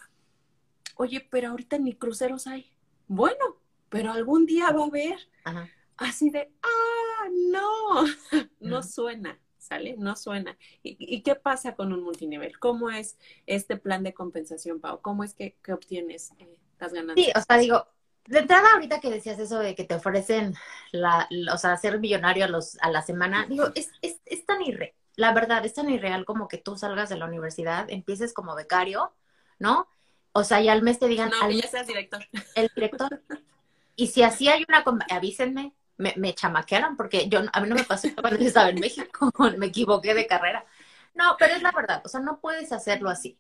oye, 0.97 1.27
pero 1.31 1.49
ahorita 1.49 1.79
ni 1.79 1.95
cruceros 1.95 2.47
hay. 2.47 2.71
Bueno, 3.07 3.57
pero 3.89 4.13
algún 4.13 4.45
día 4.45 4.71
va 4.71 4.83
a 4.83 4.87
haber. 4.87 5.19
Así 5.97 6.31
de, 6.31 6.53
ah, 6.63 7.29
no, 7.31 8.05
no 8.61 8.83
suena, 8.83 9.41
¿sale? 9.57 9.97
No 9.97 10.15
suena. 10.15 10.59
¿Y, 10.83 11.23
qué 11.23 11.35
pasa 11.37 11.75
con 11.75 11.93
un 11.93 12.03
multinivel? 12.03 12.59
¿Cómo 12.59 12.91
es 12.91 13.17
este 13.47 13.79
plan 13.79 14.03
de 14.03 14.13
compensación, 14.13 14.81
Pau? 14.81 15.01
¿Cómo 15.01 15.25
es 15.25 15.35
que, 15.35 15.57
obtienes 15.73 16.33
eh, 16.39 16.61
las 16.79 16.93
ganancias? 16.93 17.27
Sí, 17.27 17.33
o 17.35 17.43
sea, 17.43 17.59
digo, 17.59 17.87
de 18.29 18.41
entrada, 18.41 18.69
ahorita 18.75 19.01
que 19.01 19.11
decías 19.11 19.39
eso 19.39 19.59
de 19.59 19.75
que 19.75 19.85
te 19.85 19.95
ofrecen, 19.95 20.55
la, 20.93 21.29
o 21.53 21.59
sea, 21.59 21.77
ser 21.77 21.99
millonario 21.99 22.45
a, 22.45 22.49
los, 22.49 22.77
a 22.81 22.91
la 22.91 23.03
semana, 23.03 23.47
digo, 23.49 23.69
es, 23.75 23.91
es, 24.03 24.21
es 24.27 24.45
tan 24.45 24.63
irreal, 24.63 24.93
la 25.17 25.33
verdad, 25.33 25.65
es 25.65 25.75
tan 25.75 25.91
irreal 25.91 26.25
como 26.25 26.47
que 26.47 26.59
tú 26.59 26.77
salgas 26.77 27.09
de 27.09 27.17
la 27.17 27.25
universidad, 27.27 27.91
empieces 27.91 28.33
como 28.33 28.55
becario, 28.55 29.13
¿no? 29.59 29.89
O 30.33 30.45
sea, 30.45 30.61
y 30.61 30.69
al 30.69 30.83
mes 30.83 30.99
te 30.99 31.09
digan... 31.09 31.31
No, 31.31 31.43
al 31.43 31.53
ya 31.53 31.67
seas 31.67 31.87
director. 31.87 32.25
El 32.55 32.71
director. 32.75 33.23
Y 33.97 34.07
si 34.09 34.23
así 34.23 34.49
hay 34.49 34.65
una... 34.69 34.85
Avísenme, 35.11 35.75
me, 35.97 36.15
me 36.17 36.35
chamaquearon, 36.35 36.97
porque 36.97 37.29
yo, 37.29 37.41
a 37.53 37.61
mí 37.61 37.69
no 37.69 37.75
me 37.75 37.83
pasó 37.83 38.09
cuando 38.21 38.39
yo 38.39 38.47
estaba 38.47 38.69
en 38.69 38.79
México, 38.79 39.33
me 39.57 39.67
equivoqué 39.67 40.15
de 40.15 40.27
carrera. 40.27 40.65
No, 41.15 41.35
pero 41.39 41.55
es 41.55 41.63
la 41.63 41.73
verdad, 41.73 42.03
o 42.05 42.09
sea, 42.09 42.21
no 42.21 42.41
puedes 42.41 42.71
hacerlo 42.71 43.11
así. 43.11 43.37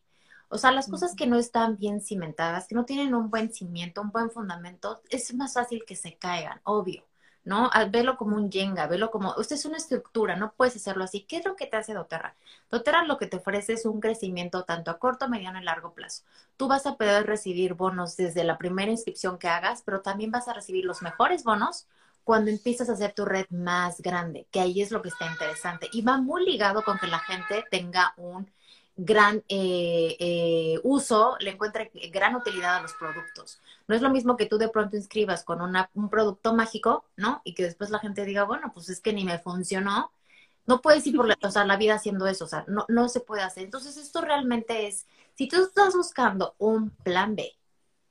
O 0.50 0.58
sea, 0.58 0.72
las 0.72 0.88
cosas 0.88 1.14
que 1.14 1.26
no 1.26 1.38
están 1.38 1.76
bien 1.78 2.00
cimentadas, 2.00 2.66
que 2.68 2.74
no 2.74 2.84
tienen 2.84 3.14
un 3.14 3.30
buen 3.30 3.52
cimiento, 3.52 4.00
un 4.00 4.10
buen 4.10 4.30
fundamento, 4.30 5.02
es 5.10 5.34
más 5.34 5.54
fácil 5.54 5.84
que 5.86 5.96
se 5.96 6.16
caigan, 6.16 6.60
obvio, 6.64 7.04
¿no? 7.44 7.70
Velo 7.90 8.16
como 8.16 8.36
un 8.36 8.50
yenga, 8.50 8.86
velo 8.86 9.10
como, 9.10 9.34
usted 9.38 9.56
es 9.56 9.64
una 9.64 9.76
estructura, 9.78 10.36
no 10.36 10.52
puedes 10.52 10.76
hacerlo 10.76 11.04
así. 11.04 11.22
¿Qué 11.22 11.38
es 11.38 11.44
lo 11.44 11.56
que 11.56 11.66
te 11.66 11.76
hace 11.76 11.94
doTERRA? 11.94 12.34
doTERRA 12.70 13.04
lo 13.04 13.18
que 13.18 13.26
te 13.26 13.38
ofrece 13.38 13.74
es 13.74 13.86
un 13.86 14.00
crecimiento 14.00 14.64
tanto 14.64 14.90
a 14.90 14.98
corto, 14.98 15.28
mediano 15.28 15.60
y 15.60 15.64
largo 15.64 15.92
plazo. 15.94 16.24
Tú 16.56 16.68
vas 16.68 16.86
a 16.86 16.96
poder 16.96 17.26
recibir 17.26 17.74
bonos 17.74 18.16
desde 18.16 18.44
la 18.44 18.58
primera 18.58 18.90
inscripción 18.90 19.38
que 19.38 19.48
hagas, 19.48 19.82
pero 19.82 20.00
también 20.02 20.30
vas 20.30 20.48
a 20.48 20.54
recibir 20.54 20.84
los 20.84 21.02
mejores 21.02 21.44
bonos 21.44 21.86
cuando 22.24 22.50
empiezas 22.50 22.90
a 22.90 22.92
hacer 22.92 23.14
tu 23.14 23.24
red 23.24 23.46
más 23.50 24.02
grande, 24.02 24.46
que 24.50 24.60
ahí 24.60 24.82
es 24.82 24.90
lo 24.90 25.00
que 25.00 25.08
está 25.08 25.26
interesante. 25.30 25.88
Y 25.92 26.02
va 26.02 26.18
muy 26.18 26.44
ligado 26.44 26.82
con 26.84 26.98
que 26.98 27.06
la 27.06 27.20
gente 27.20 27.64
tenga 27.70 28.12
un 28.18 28.50
gran 28.98 29.44
eh, 29.48 30.16
eh, 30.18 30.80
uso, 30.82 31.36
le 31.38 31.50
encuentra 31.50 31.88
gran 32.10 32.34
utilidad 32.34 32.76
a 32.76 32.82
los 32.82 32.92
productos. 32.94 33.60
No 33.86 33.94
es 33.94 34.02
lo 34.02 34.10
mismo 34.10 34.36
que 34.36 34.46
tú 34.46 34.58
de 34.58 34.68
pronto 34.68 34.96
inscribas 34.96 35.44
con 35.44 35.60
un 35.62 36.10
producto 36.10 36.52
mágico, 36.52 37.04
¿no? 37.16 37.40
Y 37.44 37.54
que 37.54 37.62
después 37.62 37.90
la 37.90 38.00
gente 38.00 38.24
diga, 38.24 38.42
bueno, 38.42 38.72
pues 38.74 38.88
es 38.90 39.00
que 39.00 39.12
ni 39.12 39.24
me 39.24 39.38
funcionó. 39.38 40.10
No 40.66 40.82
puedes 40.82 41.06
ir 41.06 41.16
por 41.16 41.28
la, 41.28 41.38
o 41.40 41.50
sea, 41.50 41.64
la 41.64 41.76
vida 41.76 41.94
haciendo 41.94 42.26
eso, 42.26 42.44
o 42.44 42.48
sea, 42.48 42.64
no, 42.66 42.84
no 42.88 43.08
se 43.08 43.20
puede 43.20 43.42
hacer. 43.42 43.62
Entonces, 43.64 43.96
esto 43.96 44.20
realmente 44.20 44.88
es, 44.88 45.06
si 45.34 45.48
tú 45.48 45.62
estás 45.62 45.94
buscando 45.94 46.56
un 46.58 46.90
plan 46.90 47.36
B, 47.36 47.56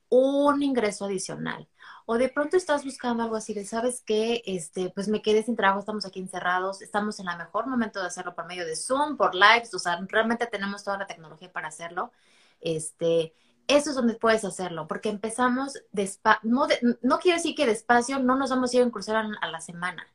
un 0.09 0.63
ingreso 0.63 1.05
adicional, 1.05 1.67
o 2.09 2.17
de 2.17 2.29
pronto 2.29 2.55
estás 2.55 2.85
buscando 2.85 3.21
algo 3.21 3.35
así 3.35 3.53
de, 3.53 3.65
¿sabes 3.65 4.01
qué? 4.05 4.41
Este, 4.45 4.89
pues 4.91 5.09
me 5.09 5.21
quedé 5.21 5.43
sin 5.43 5.57
trabajo, 5.57 5.81
estamos 5.81 6.05
aquí 6.05 6.21
encerrados, 6.21 6.81
estamos 6.81 7.19
en 7.19 7.27
el 7.27 7.37
mejor 7.37 7.67
momento 7.67 7.99
de 7.99 8.07
hacerlo 8.07 8.33
por 8.33 8.47
medio 8.47 8.65
de 8.65 8.77
Zoom, 8.77 9.17
por 9.17 9.35
lives, 9.35 9.73
o 9.73 9.79
sea, 9.79 9.99
realmente 10.07 10.47
tenemos 10.47 10.85
toda 10.85 10.97
la 10.97 11.05
tecnología 11.05 11.51
para 11.51 11.67
hacerlo. 11.67 12.13
Este, 12.61 13.33
eso 13.67 13.89
es 13.89 13.95
donde 13.97 14.13
puedes 14.13 14.45
hacerlo, 14.45 14.87
porque 14.87 15.09
empezamos 15.09 15.83
despacio, 15.91 16.49
no, 16.49 16.67
no, 17.01 17.19
quiero 17.19 17.39
decir 17.39 17.55
que 17.55 17.65
despacio 17.65 18.19
no 18.19 18.37
nos 18.37 18.51
vamos 18.51 18.73
a 18.73 18.77
ir 18.77 18.83
a 18.83 18.89
cruzar 18.89 19.27
a, 19.41 19.47
la 19.51 19.59
semana, 19.59 20.07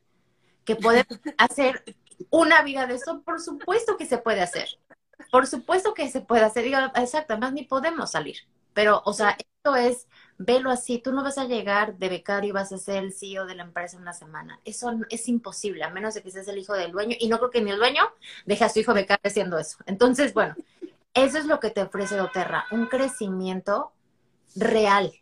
que 0.65 0.77
podemos 0.77 1.07
hacer 1.37 1.85
una 2.31 2.63
vida 2.63 2.87
de 2.87 2.95
eso, 2.95 3.21
por 3.21 3.39
supuesto 3.39 3.99
que 3.99 4.07
se 4.07 4.17
puede 4.17 4.41
hacer, 4.41 4.79
por 5.31 5.47
supuesto 5.47 5.93
que 5.93 6.11
se 6.11 6.23
puede 6.23 6.43
hacer, 6.43 6.65
exacto, 6.69 7.35
además 7.35 7.53
ni 7.53 7.65
podemos 7.65 8.13
salir, 8.13 8.39
pero, 8.73 9.03
o 9.05 9.13
sea, 9.13 9.37
esto 9.39 9.77
es 9.77 10.09
velo 10.39 10.71
así, 10.71 10.99
tú 10.99 11.13
no 11.13 11.23
vas 11.23 11.39
a 11.39 11.45
llegar 11.45 11.97
de 11.97 12.09
becario 12.09 12.51
y 12.51 12.53
vas 12.53 12.73
a 12.73 12.79
ser 12.79 13.05
el 13.05 13.13
CEO 13.13 13.47
de 13.47 13.55
la 13.55 13.63
empresa 13.63 13.97
en 13.97 14.03
una 14.03 14.13
semana. 14.13 14.61
Eso 14.65 14.93
es 15.09 15.29
imposible, 15.29 15.85
a 15.85 15.91
menos 15.91 16.15
de 16.15 16.23
que 16.23 16.31
seas 16.31 16.49
el 16.49 16.59
hijo 16.59 16.75
del 16.75 16.93
dueño. 16.93 17.17
Y 17.19 17.29
no 17.29 17.39
creo 17.39 17.51
que 17.51 17.61
ni 17.61 17.71
el 17.71 17.79
dueño 17.79 18.03
deje 18.47 18.65
a 18.65 18.69
su 18.69 18.81
hijo 18.81 18.95
becario 18.95 19.23
haciendo 19.25 19.59
eso. 19.59 19.79
Entonces, 19.87 20.35
bueno, 20.35 20.55
eso 21.15 21.39
es 21.39 21.47
lo 21.47 21.61
que 21.61 21.71
te 21.71 21.83
ofrece 21.83 22.17
doTERRA, 22.17 22.67
un 22.71 22.87
crecimiento 22.87 23.93
real, 24.57 25.13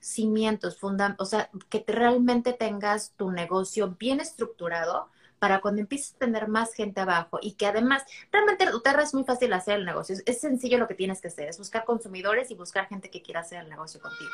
cimientos, 0.00 0.78
fundamentos, 0.78 1.28
o 1.28 1.30
sea, 1.30 1.50
que 1.68 1.84
realmente 1.86 2.52
tengas 2.52 3.12
tu 3.16 3.30
negocio 3.30 3.96
bien 3.98 4.20
estructurado 4.20 5.08
para 5.42 5.60
cuando 5.60 5.80
empieces 5.80 6.14
a 6.14 6.18
tener 6.18 6.46
más 6.46 6.72
gente 6.72 7.00
abajo 7.00 7.40
y 7.42 7.54
que 7.54 7.66
además, 7.66 8.04
realmente 8.30 8.72
Uterra 8.72 9.02
es 9.02 9.12
muy 9.12 9.24
fácil 9.24 9.52
hacer 9.54 9.80
el 9.80 9.84
negocio. 9.84 10.14
Es, 10.24 10.40
sencillo 10.40 10.78
lo 10.78 10.86
que 10.86 10.94
tienes 10.94 11.20
que 11.20 11.26
hacer, 11.26 11.48
es 11.48 11.58
buscar 11.58 11.84
consumidores 11.84 12.52
y 12.52 12.54
buscar 12.54 12.86
gente 12.86 13.10
que 13.10 13.22
quiera 13.22 13.40
hacer 13.40 13.60
el 13.60 13.68
negocio 13.68 14.00
contigo. 14.00 14.30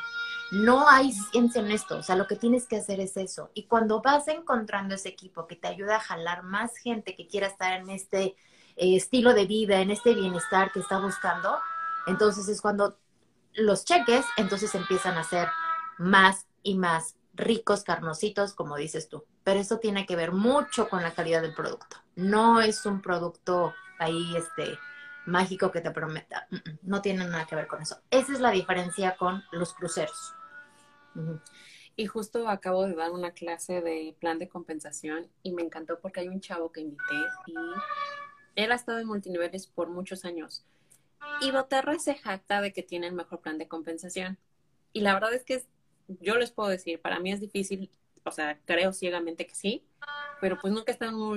No 0.53 0.87
hay 0.87 1.13
ciencia 1.13 1.63
en 1.63 1.71
esto, 1.71 1.97
o 1.97 2.03
sea, 2.03 2.15
lo 2.15 2.27
que 2.27 2.37
tienes 2.37 2.67
que 2.67 2.77
hacer 2.77 3.01
es 3.01 3.17
eso. 3.17 3.51
Y 3.55 3.63
cuando 3.63 4.03
vas 4.03 4.29
encontrando 4.29 4.97
ese 4.97 5.09
equipo 5.09 5.47
que 5.47 5.57
te 5.57 5.69
ayuda 5.69 5.97
a 5.97 6.01
jalar 6.01 6.43
más 6.43 6.77
gente 6.77 7.17
que 7.17 7.27
quiera 7.27 7.47
estar 7.47 7.73
en 7.81 7.89
este 7.89 8.37
eh, 8.77 8.95
estilo 8.95 9.33
de 9.33 9.47
vida, 9.47 9.81
en 9.81 9.91
este 9.91 10.13
bienestar 10.13 10.73
que 10.73 10.81
está 10.81 10.99
buscando, 10.99 11.59
entonces 12.07 12.49
es 12.49 12.61
cuando 12.61 12.99
los 13.55 13.87
cheques, 13.87 14.27
entonces 14.37 14.75
empiezan 14.75 15.17
a 15.17 15.25
ser 15.25 15.49
más 15.97 16.47
y 16.63 16.75
más 16.75 17.17
ricos, 17.33 17.83
carnositos, 17.83 18.53
como 18.53 18.77
dices 18.77 19.09
tú. 19.09 19.25
Pero 19.49 19.61
eso 19.61 19.79
tiene 19.79 20.05
que 20.05 20.15
ver 20.15 20.33
mucho 20.33 20.91
con 20.91 21.03
la 21.03 21.15
calidad 21.15 21.41
del 21.41 21.55
producto. 21.55 21.97
No 22.17 22.61
es 22.61 22.85
un 22.85 23.01
producto 23.01 23.73
ahí, 23.99 24.37
este, 24.37 24.79
mágico 25.25 25.73
que 25.73 25.81
te 25.81 25.91
prometa. 25.91 26.47
No 26.83 27.01
tiene 27.01 27.25
nada 27.25 27.47
que 27.47 27.57
ver 27.57 27.67
con 27.67 27.81
eso. 27.81 27.97
Esa 28.11 28.35
es 28.35 28.41
la 28.41 28.51
diferencia 28.51 29.17
con 29.17 29.43
los 29.53 29.73
cruceros. 29.73 30.35
Y 31.97 32.05
justo 32.05 32.47
acabo 32.47 32.85
de 32.85 32.95
dar 32.95 33.11
una 33.11 33.31
clase 33.31 33.81
de 33.81 34.15
plan 34.21 34.39
de 34.39 34.51
compensación 34.51 35.31
y 35.43 35.53
me 35.53 35.63
encantó 35.63 35.99
porque 35.99 36.21
hay 36.21 36.29
un 36.29 36.43
chavo 36.43 36.71
que 36.71 36.83
invité 36.83 37.17
y 37.47 37.55
él 38.55 38.71
ha 38.71 38.75
estado 38.75 38.99
en 38.99 39.07
multiniveles 39.07 39.67
por 39.67 39.89
muchos 39.89 40.27
años. 40.27 40.67
Y 41.41 41.53
se 42.01 42.17
jacta 42.17 42.61
de 42.61 42.75
que 42.75 42.83
tiene 42.83 43.07
el 43.07 43.15
mejor 43.15 43.41
plan 43.41 43.57
de 43.57 43.67
compensación. 43.67 44.37
Y 44.93 45.01
la 45.01 45.15
verdad 45.15 45.33
es 45.33 45.43
que 45.45 45.65
yo 46.21 46.37
les 46.37 46.51
puedo 46.51 46.69
decir, 46.69 47.01
para 47.01 47.19
mí 47.19 47.33
es 47.33 47.41
difícil, 47.41 47.91
o 48.29 48.33
sea, 48.33 48.59
creo 48.65 48.93
ciegamente 48.93 49.47
que 49.47 49.55
sí, 49.55 49.85
pero 50.41 50.59
pues 50.61 50.73
nunca 50.73 50.93
he 50.93 50.95
estado 50.95 51.37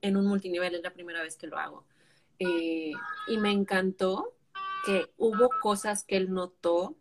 en 0.00 0.16
un, 0.16 0.26
multinivel, 0.26 0.74
es 0.74 0.82
la 0.82 0.92
primera 0.92 1.22
vez 1.22 1.36
que 1.36 1.46
lo 1.46 1.58
hago. 1.58 1.84
Eh, 2.38 2.92
y 3.28 3.38
me 3.38 3.50
encantó 3.50 4.34
que 4.84 5.10
hubo 5.16 5.50
cosas 5.62 6.04
que 6.04 6.16
él 6.16 6.32
notó, 6.32 6.96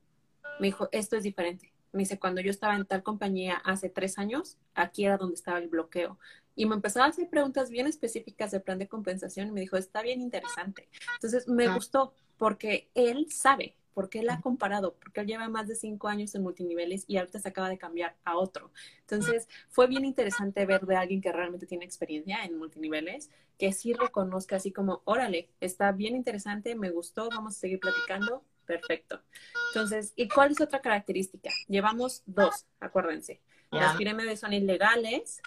me 0.59 0.67
dijo, 0.67 0.89
esto 0.91 1.15
es 1.17 1.23
diferente. 1.23 1.73
Me 1.91 1.99
dice, 1.99 2.19
cuando 2.19 2.41
yo 2.41 2.49
estaba 2.49 2.75
en 2.75 2.85
tal 2.85 3.03
compañía 3.03 3.55
hace 3.63 3.89
tres 3.89 4.17
años, 4.17 4.57
aquí 4.73 5.05
era 5.05 5.17
donde 5.17 5.35
estaba 5.35 5.59
el 5.59 5.69
bloqueo. 5.69 6.17
Y 6.55 6.65
me 6.65 6.75
empezaba 6.75 7.05
a 7.05 7.09
hacer 7.09 7.29
preguntas 7.29 7.69
bien 7.69 7.85
específicas 7.85 8.51
del 8.51 8.61
plan 8.61 8.79
de 8.79 8.87
compensación 8.87 9.49
y 9.49 9.51
me 9.51 9.61
dijo, 9.61 9.77
está 9.77 10.01
bien 10.01 10.21
interesante. 10.21 10.89
Entonces 11.15 11.47
me 11.47 11.67
ah. 11.67 11.75
gustó 11.75 12.13
porque 12.37 12.89
él 12.95 13.27
sabe, 13.31 13.75
porque 13.95 14.19
él 14.19 14.29
ha 14.29 14.41
comparado, 14.41 14.93
porque 14.95 15.21
él 15.21 15.27
lleva 15.27 15.49
más 15.49 15.67
de 15.67 15.73
cinco 15.73 16.09
años 16.09 16.35
en 16.35 16.43
multiniveles 16.43 17.05
y 17.07 17.17
ahorita 17.17 17.39
se 17.39 17.47
acaba 17.47 17.69
de 17.69 17.79
cambiar 17.79 18.15
a 18.25 18.37
otro. 18.37 18.71
Entonces, 18.99 19.47
fue 19.69 19.87
bien 19.87 20.05
interesante 20.05 20.65
ver 20.65 20.85
de 20.85 20.97
alguien 20.97 21.21
que 21.21 21.31
realmente 21.31 21.65
tiene 21.65 21.85
experiencia 21.85 22.43
en 22.43 22.57
multiniveles, 22.57 23.31
que 23.57 23.71
sí 23.71 23.93
reconozca 23.93 24.57
así 24.57 24.71
como, 24.71 25.01
órale, 25.05 25.49
está 25.61 25.93
bien 25.93 26.15
interesante, 26.15 26.75
me 26.75 26.91
gustó, 26.91 27.29
vamos 27.29 27.55
a 27.55 27.59
seguir 27.59 27.79
platicando, 27.79 28.43
perfecto. 28.65 29.21
Entonces, 29.69 30.11
¿y 30.17 30.27
cuál 30.27 30.51
es 30.51 30.59
otra 30.59 30.81
característica? 30.81 31.49
Llevamos 31.69 32.21
dos, 32.25 32.65
acuérdense. 32.79 33.39
Las 33.71 33.95
pirámides 33.95 34.41
son 34.41 34.53
ilegales, 34.53 35.41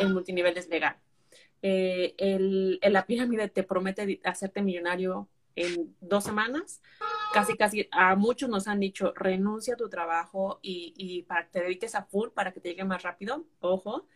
el 0.00 0.12
multinivel 0.12 0.56
es 0.56 0.68
legal. 0.68 0.96
Eh, 1.62 2.14
el, 2.16 2.80
la 2.82 3.06
pirámide 3.06 3.48
te 3.48 3.64
promete 3.64 4.20
hacerte 4.24 4.62
millonario 4.62 5.28
en 5.56 5.94
dos 6.00 6.24
semanas. 6.24 6.80
Casi, 7.32 7.56
casi 7.56 7.88
a 7.92 8.16
muchos 8.16 8.48
nos 8.48 8.66
han 8.66 8.80
dicho, 8.80 9.12
renuncia 9.14 9.74
a 9.74 9.76
tu 9.76 9.88
trabajo 9.88 10.58
y, 10.62 10.94
y 10.96 11.22
para 11.22 11.44
que 11.44 11.50
te 11.52 11.60
dediques 11.60 11.94
a 11.94 12.02
full 12.02 12.30
para 12.30 12.52
que 12.52 12.60
te 12.60 12.70
llegue 12.70 12.84
más 12.84 13.02
rápido. 13.02 13.44
Ojo, 13.60 14.06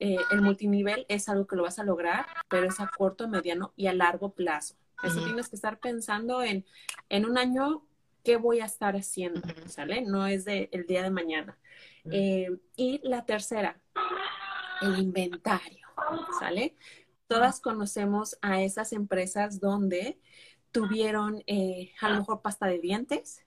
eh, 0.00 0.16
el 0.32 0.42
multinivel 0.42 1.06
es 1.08 1.28
algo 1.28 1.46
que 1.46 1.56
lo 1.56 1.62
vas 1.62 1.78
a 1.78 1.84
lograr, 1.84 2.26
pero 2.48 2.66
es 2.66 2.80
a 2.80 2.88
corto, 2.88 3.28
mediano 3.28 3.72
y 3.76 3.86
a 3.86 3.94
largo 3.94 4.34
plazo. 4.34 4.74
Eso 5.02 5.22
tienes 5.22 5.48
que 5.48 5.56
estar 5.56 5.78
pensando 5.78 6.42
en, 6.42 6.64
en 7.10 7.26
un 7.26 7.36
año, 7.36 7.86
¿qué 8.22 8.36
voy 8.36 8.60
a 8.60 8.64
estar 8.64 8.96
haciendo? 8.96 9.42
¿Sale? 9.66 10.02
No 10.02 10.26
es 10.26 10.44
de 10.44 10.68
el 10.72 10.86
día 10.86 11.02
de 11.02 11.10
mañana. 11.10 11.58
Eh, 12.10 12.48
y 12.76 13.00
la 13.06 13.24
tercera, 13.24 13.80
el 14.82 14.98
inventario, 14.98 15.86
¿sale? 16.38 16.76
Todas 17.26 17.60
conocemos 17.60 18.36
a 18.42 18.62
esas 18.62 18.92
empresas 18.92 19.60
donde 19.60 20.18
tuvieron 20.74 21.44
eh, 21.46 21.92
a 22.00 22.08
lo 22.08 22.16
mejor 22.16 22.42
pasta 22.42 22.66
de 22.66 22.80
dientes 22.80 23.46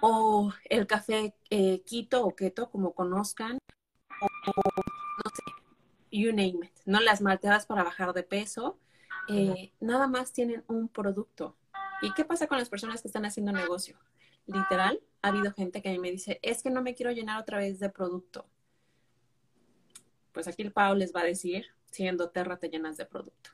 o 0.00 0.52
el 0.64 0.88
café 0.88 1.32
eh, 1.48 1.82
Quito 1.86 2.24
o 2.24 2.34
Keto, 2.34 2.70
como 2.70 2.92
conozcan, 2.92 3.56
o 4.20 4.52
no 4.52 5.30
sé, 5.32 5.42
you 6.10 6.30
name 6.30 6.66
it, 6.66 6.72
¿no? 6.86 6.98
Las 7.00 7.20
malteadas 7.20 7.66
para 7.66 7.84
bajar 7.84 8.12
de 8.14 8.24
peso, 8.24 8.80
eh, 9.28 9.72
nada 9.78 10.08
más 10.08 10.32
tienen 10.32 10.64
un 10.66 10.88
producto. 10.88 11.56
¿Y 12.02 12.12
qué 12.14 12.24
pasa 12.24 12.48
con 12.48 12.58
las 12.58 12.68
personas 12.68 13.00
que 13.00 13.08
están 13.08 13.24
haciendo 13.24 13.52
negocio? 13.52 13.96
Literal, 14.46 15.00
ha 15.22 15.28
habido 15.28 15.52
gente 15.52 15.82
que 15.82 15.96
me 16.00 16.10
dice, 16.10 16.40
es 16.42 16.64
que 16.64 16.70
no 16.70 16.82
me 16.82 16.96
quiero 16.96 17.12
llenar 17.12 17.40
otra 17.40 17.58
vez 17.58 17.78
de 17.78 17.90
producto. 17.90 18.48
Pues 20.32 20.48
aquí 20.48 20.62
el 20.62 20.72
Pau 20.72 20.96
les 20.96 21.14
va 21.14 21.20
a 21.20 21.24
decir, 21.24 21.66
siendo 21.92 22.30
Terra 22.30 22.58
te 22.58 22.68
llenas 22.68 22.96
de 22.96 23.06
producto. 23.06 23.50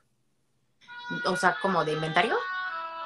O 1.27 1.37
sea, 1.37 1.57
como 1.61 1.85
de 1.85 1.93
inventario. 1.93 2.37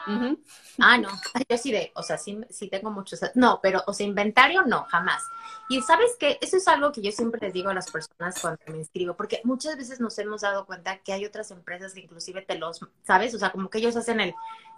Ah, 0.81 0.97
no, 0.97 1.09
yo 1.49 1.59
sí 1.59 1.73
de, 1.73 1.91
o 1.97 2.05
sea, 2.05 2.17
sí, 2.19 2.39
sí 2.51 2.69
tengo 2.69 2.93
muchos, 2.93 3.21
no, 3.35 3.59
pero, 3.61 3.83
o 3.89 3.93
sea, 3.93 4.07
inventario 4.07 4.63
no, 4.63 4.85
jamás. 4.85 5.25
Y 5.69 5.83
sabes 5.83 6.13
que 6.21 6.39
eso 6.41 6.57
es 6.57 6.69
algo 6.69 6.93
que 6.93 7.03
yo 7.03 7.11
siempre 7.11 7.41
les 7.41 7.53
digo 7.53 7.69
a 7.69 7.75
las 7.75 7.91
personas 7.91 8.41
cuando 8.41 8.61
me 8.69 8.79
inscribo, 8.79 9.17
porque 9.17 9.41
muchas 9.43 9.77
veces 9.77 9.99
nos 9.99 10.17
hemos 10.21 10.43
dado 10.43 10.67
cuenta 10.67 10.99
que 10.99 11.13
hay 11.13 11.27
otras 11.27 11.51
empresas 11.51 11.95
que 11.95 12.01
inclusive 12.01 12.43
te 12.43 12.57
los, 12.57 12.79
¿sabes? 13.03 13.35
O 13.35 13.41
sea, 13.41 13.51
como 13.51 13.71
que 13.71 13.79
ellos 13.79 13.97
hacen 13.97 14.21
el, 14.21 14.37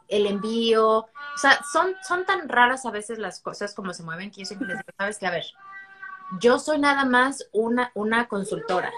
el 0.09 0.27
envío, 0.27 0.89
o 1.01 1.09
sea, 1.37 1.61
son, 1.71 1.95
son 2.09 2.25
tan 2.25 2.49
raras 2.49 2.87
a 2.87 2.91
veces 2.91 3.19
las 3.19 3.41
cosas 3.41 3.75
como 3.75 3.93
se 3.93 4.03
mueven 4.03 4.31
que 4.31 4.41
yo 4.41 4.47
siempre 4.47 4.69
les 4.69 4.79
digo, 4.79 4.93
sabes 4.97 5.19
que, 5.19 5.27
a 5.27 5.31
ver, 5.31 5.45
yo 6.41 6.59
soy 6.59 6.79
nada 6.79 7.05
más 7.05 7.49
una, 7.53 7.91
una 7.95 8.27
consultora. 8.27 8.91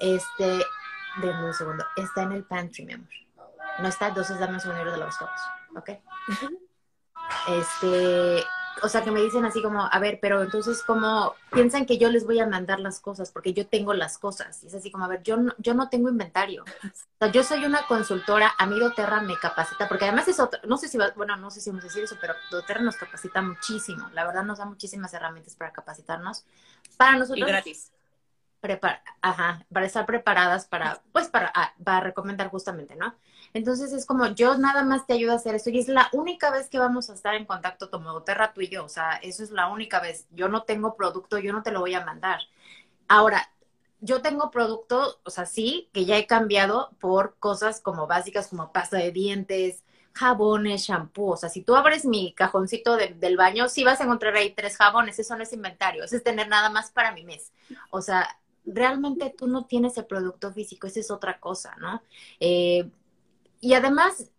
Este, 0.00 0.64
denme 1.20 1.44
un 1.44 1.54
segundo, 1.54 1.84
está 1.96 2.22
en 2.22 2.32
el 2.32 2.44
pantry, 2.44 2.86
mi 2.86 2.92
amor. 2.94 3.08
No 3.80 3.88
está, 3.88 4.08
entonces 4.08 4.38
dame 4.38 4.54
un 4.54 4.60
segundo 4.60 4.90
de 4.90 4.98
los 4.98 5.16
fotos, 5.16 5.40
¿ok? 5.76 5.90
Este, 7.48 8.44
o 8.82 8.88
sea, 8.88 9.02
que 9.02 9.10
me 9.10 9.20
dicen 9.20 9.44
así 9.44 9.62
como, 9.62 9.84
a 9.84 9.98
ver, 9.98 10.18
pero 10.20 10.42
entonces 10.42 10.82
como 10.82 11.34
piensan 11.52 11.86
que 11.86 11.98
yo 11.98 12.10
les 12.10 12.24
voy 12.26 12.40
a 12.40 12.46
mandar 12.46 12.80
las 12.80 13.00
cosas 13.00 13.30
porque 13.30 13.52
yo 13.52 13.66
tengo 13.66 13.94
las 13.94 14.18
cosas. 14.18 14.62
Y 14.62 14.68
es 14.68 14.74
así 14.74 14.90
como, 14.90 15.04
a 15.04 15.08
ver, 15.08 15.22
yo 15.22 15.36
no, 15.36 15.54
yo 15.58 15.74
no 15.74 15.88
tengo 15.88 16.08
inventario. 16.08 16.64
O 16.64 17.18
sea, 17.18 17.30
yo 17.30 17.42
soy 17.42 17.64
una 17.64 17.86
consultora, 17.86 18.54
a 18.58 18.66
mí 18.66 18.78
doTERRA 18.78 19.22
me 19.22 19.36
capacita, 19.36 19.88
porque 19.88 20.04
además 20.04 20.28
es 20.28 20.40
otro, 20.40 20.60
no 20.66 20.76
sé 20.76 20.88
si, 20.88 20.98
va, 20.98 21.10
bueno, 21.16 21.36
no 21.36 21.50
sé 21.50 21.60
si 21.60 21.70
vamos 21.70 21.84
a 21.84 21.88
decir 21.88 22.04
eso, 22.04 22.16
pero 22.20 22.34
doTERRA 22.50 22.82
nos 22.82 22.96
capacita 22.96 23.42
muchísimo. 23.42 24.08
La 24.12 24.24
verdad 24.24 24.44
nos 24.44 24.58
da 24.58 24.64
muchísimas 24.64 25.12
herramientas 25.14 25.54
para 25.56 25.72
capacitarnos. 25.72 26.44
Para 26.96 27.12
nosotros. 27.16 27.38
Y 27.38 27.50
gratis 27.50 27.92
ajá, 29.22 29.64
para 29.72 29.86
estar 29.86 30.06
preparadas 30.06 30.66
para, 30.66 31.00
pues, 31.12 31.28
para, 31.28 31.50
ah, 31.54 31.72
para 31.82 32.00
recomendar 32.00 32.48
justamente, 32.48 32.94
¿no? 32.96 33.14
Entonces 33.52 33.92
es 33.92 34.06
como, 34.06 34.26
yo 34.28 34.56
nada 34.58 34.84
más 34.84 35.06
te 35.06 35.14
ayudo 35.14 35.32
a 35.32 35.36
hacer 35.36 35.54
esto 35.54 35.70
y 35.70 35.78
es 35.78 35.88
la 35.88 36.08
única 36.12 36.50
vez 36.50 36.68
que 36.68 36.78
vamos 36.78 37.10
a 37.10 37.14
estar 37.14 37.34
en 37.34 37.46
contacto 37.46 37.88
Tomodoterra 37.88 38.52
tú 38.52 38.60
y 38.60 38.68
yo, 38.68 38.84
o 38.84 38.88
sea, 38.88 39.16
eso 39.16 39.42
es 39.42 39.50
la 39.50 39.68
única 39.68 40.00
vez. 40.00 40.26
Yo 40.30 40.48
no 40.48 40.62
tengo 40.62 40.94
producto, 40.94 41.38
yo 41.38 41.52
no 41.52 41.62
te 41.62 41.72
lo 41.72 41.80
voy 41.80 41.94
a 41.94 42.04
mandar. 42.04 42.40
Ahora, 43.08 43.50
yo 44.00 44.22
tengo 44.22 44.50
producto, 44.50 45.20
o 45.24 45.30
sea, 45.30 45.46
sí, 45.46 45.88
que 45.92 46.04
ya 46.04 46.16
he 46.16 46.26
cambiado 46.26 46.90
por 47.00 47.36
cosas 47.38 47.80
como 47.80 48.06
básicas 48.06 48.48
como 48.48 48.72
pasta 48.72 48.96
de 48.96 49.12
dientes, 49.12 49.84
jabones, 50.12 50.82
shampoo. 50.82 51.32
O 51.32 51.36
sea, 51.36 51.48
si 51.48 51.62
tú 51.62 51.74
abres 51.74 52.04
mi 52.04 52.32
cajoncito 52.32 52.96
del 52.96 53.36
baño, 53.36 53.68
sí 53.68 53.84
vas 53.84 54.00
a 54.00 54.04
encontrar 54.04 54.34
ahí 54.36 54.52
tres 54.52 54.76
jabones. 54.76 55.18
Eso 55.18 55.36
no 55.36 55.42
es 55.42 55.52
inventario, 55.52 56.04
eso 56.04 56.16
es 56.16 56.22
tener 56.22 56.48
nada 56.48 56.70
más 56.70 56.90
para 56.90 57.12
mi 57.12 57.24
mes. 57.24 57.52
O 57.90 58.00
sea, 58.00 58.38
realmente 58.64 59.34
tú 59.36 59.46
no 59.46 59.66
tienes 59.66 59.96
el 59.98 60.06
producto 60.06 60.52
físico, 60.52 60.86
esa 60.86 61.00
es 61.00 61.10
otra 61.10 61.38
cosa, 61.38 61.76
¿no? 61.78 62.02
Eh, 62.38 62.88
y 63.60 63.74
además, 63.74 64.30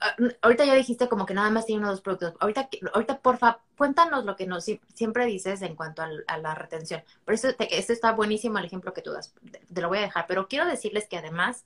ah, 0.00 0.14
ahorita 0.42 0.64
ya 0.64 0.74
dijiste 0.74 1.08
como 1.08 1.26
que 1.26 1.34
nada 1.34 1.50
más 1.50 1.66
tiene 1.66 1.80
uno 1.80 1.90
dos 1.90 2.00
productos. 2.00 2.34
Ahorita, 2.40 2.68
ahorita 2.94 3.20
porfa, 3.20 3.60
cuéntanos 3.76 4.24
lo 4.24 4.36
que 4.36 4.46
nos 4.46 4.66
siempre 4.94 5.26
dices 5.26 5.62
en 5.62 5.74
cuanto 5.74 6.02
a, 6.02 6.38
la 6.38 6.54
retención. 6.54 7.02
Por 7.24 7.34
eso 7.34 7.48
este 7.48 7.92
está 7.92 8.12
buenísimo 8.12 8.58
el 8.58 8.64
ejemplo 8.64 8.92
que 8.94 9.02
tú 9.02 9.12
das. 9.12 9.34
Te 9.72 9.80
lo 9.80 9.88
voy 9.88 9.98
a 9.98 10.02
dejar, 10.02 10.26
pero 10.28 10.48
quiero 10.48 10.66
decirles 10.66 11.08
que 11.08 11.18
además 11.18 11.64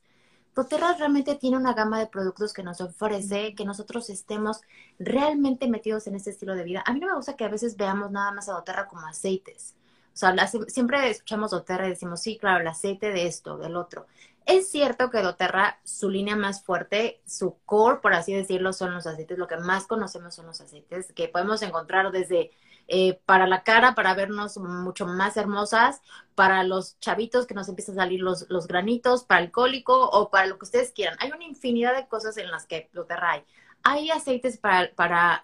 doTERRA 0.55 0.95
realmente 0.95 1.35
tiene 1.35 1.57
una 1.57 1.75
gama 1.75 1.99
de 1.99 2.07
productos 2.07 2.53
que 2.53 2.63
nos 2.63 2.81
ofrece, 2.81 3.55
que 3.55 3.65
nosotros 3.65 4.11
estemos 4.11 4.61
realmente 4.99 5.69
metidos 5.69 6.07
en 6.07 6.15
este 6.15 6.31
estilo 6.31 6.55
de 6.55 6.65
vida. 6.65 6.83
A 6.87 6.93
mí 6.93 7.01
no 7.01 7.07
me 7.09 7.15
gusta 7.17 7.37
que 7.37 7.45
a 7.45 7.49
veces 7.49 7.77
veamos 7.77 8.11
nada 8.11 8.33
más 8.33 8.49
a 8.49 8.53
doTERRA 8.53 8.87
como 8.87 9.07
aceites. 9.07 9.75
O 10.15 10.17
sea, 10.17 10.35
siempre 10.69 11.09
escuchamos 11.09 11.53
doTERRA 11.53 11.87
y 11.87 11.91
decimos, 11.91 12.21
sí, 12.21 12.37
claro, 12.37 12.61
el 12.61 12.69
aceite 12.69 13.13
de 13.13 13.27
esto, 13.27 13.57
del 13.57 13.77
otro. 13.77 14.07
Es 14.47 14.71
cierto 14.71 15.11
que 15.11 15.23
doTERRA, 15.23 15.81
su 15.85 16.11
línea 16.11 16.37
más 16.37 16.65
fuerte, 16.65 17.23
su 17.27 17.59
core, 17.65 18.01
por 18.01 18.15
así 18.15 18.35
decirlo, 18.35 18.73
son 18.73 18.95
los 18.95 19.07
aceites. 19.07 19.39
Lo 19.39 19.47
que 19.47 19.57
más 19.57 19.87
conocemos 19.87 20.35
son 20.35 20.47
los 20.47 20.61
aceites, 20.61 21.13
que 21.13 21.29
podemos 21.29 21.63
encontrar 21.63 22.11
desde 22.11 22.51
eh, 22.89 23.21
para 23.25 23.47
la 23.47 23.63
cara, 23.63 23.95
para 23.95 24.15
vernos 24.15 24.57
mucho 24.59 25.07
más 25.07 25.37
hermosas, 25.37 26.03
para 26.35 26.65
los 26.65 26.99
chavitos 26.99 27.47
que 27.47 27.55
nos 27.55 27.69
empiezan 27.69 27.99
a 27.99 28.03
salir 28.03 28.21
los, 28.21 28.47
los 28.51 28.67
granitos, 28.67 29.25
para 29.25 29.43
el 29.43 29.53
cólico 29.53 30.09
o 30.11 30.31
para 30.31 30.47
lo 30.47 30.59
que 30.59 30.65
ustedes 30.65 30.93
quieran. 30.93 31.17
Hay 31.21 31.31
una 31.31 31.45
infinidad 31.45 31.95
de 31.95 32.09
cosas 32.09 32.37
en 32.37 32.51
las 32.51 32.67
que 32.67 32.91
doTERRA 32.93 33.31
hay. 33.33 33.45
Hay 33.85 34.11
aceites 34.11 34.59
para, 34.59 34.93
para 34.95 35.43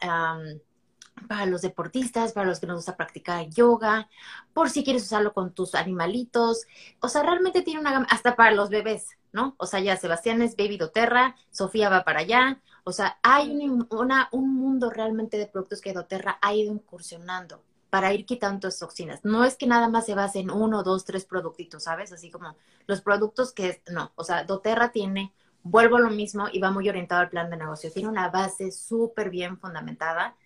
para 1.26 1.46
los 1.46 1.62
deportistas, 1.62 2.32
para 2.32 2.46
los 2.46 2.60
que 2.60 2.66
nos 2.66 2.76
gusta 2.76 2.96
practicar 2.96 3.48
yoga, 3.48 4.08
por 4.52 4.70
si 4.70 4.84
quieres 4.84 5.04
usarlo 5.04 5.32
con 5.32 5.52
tus 5.52 5.74
animalitos. 5.74 6.66
O 7.00 7.08
sea, 7.08 7.22
realmente 7.22 7.62
tiene 7.62 7.80
una 7.80 7.92
gama, 7.92 8.06
hasta 8.10 8.36
para 8.36 8.52
los 8.52 8.70
bebés, 8.70 9.08
¿no? 9.32 9.54
O 9.58 9.66
sea, 9.66 9.80
ya 9.80 9.96
Sebastián 9.96 10.42
es 10.42 10.56
Baby 10.56 10.76
doTERRA, 10.76 11.36
Sofía 11.50 11.88
va 11.88 12.04
para 12.04 12.20
allá. 12.20 12.60
O 12.84 12.92
sea, 12.92 13.18
hay 13.22 13.68
una, 13.90 14.28
un 14.32 14.54
mundo 14.54 14.90
realmente 14.90 15.36
de 15.36 15.46
productos 15.46 15.80
que 15.80 15.92
doTERRA 15.92 16.38
ha 16.40 16.54
ido 16.54 16.72
incursionando 16.72 17.62
para 17.90 18.12
ir 18.12 18.26
quitando 18.26 18.68
toxinas. 18.70 19.24
No 19.24 19.44
es 19.44 19.56
que 19.56 19.66
nada 19.66 19.88
más 19.88 20.06
se 20.06 20.14
base 20.14 20.40
en 20.40 20.50
uno, 20.50 20.82
dos, 20.82 21.04
tres 21.04 21.24
productitos, 21.24 21.84
¿sabes? 21.84 22.12
Así 22.12 22.30
como 22.30 22.56
los 22.86 23.00
productos 23.00 23.52
que, 23.52 23.82
no, 23.90 24.12
o 24.14 24.24
sea, 24.24 24.44
doTERRA 24.44 24.92
tiene, 24.92 25.32
vuelvo 25.62 25.96
a 25.96 26.00
lo 26.00 26.10
mismo 26.10 26.48
y 26.52 26.60
va 26.60 26.70
muy 26.70 26.88
orientado 26.88 27.22
al 27.22 27.30
plan 27.30 27.50
de 27.50 27.56
negocio. 27.56 27.90
Tiene 27.92 28.08
una 28.08 28.28
base 28.28 28.70
súper 28.72 29.30
bien 29.30 29.58
fundamentada 29.58 30.36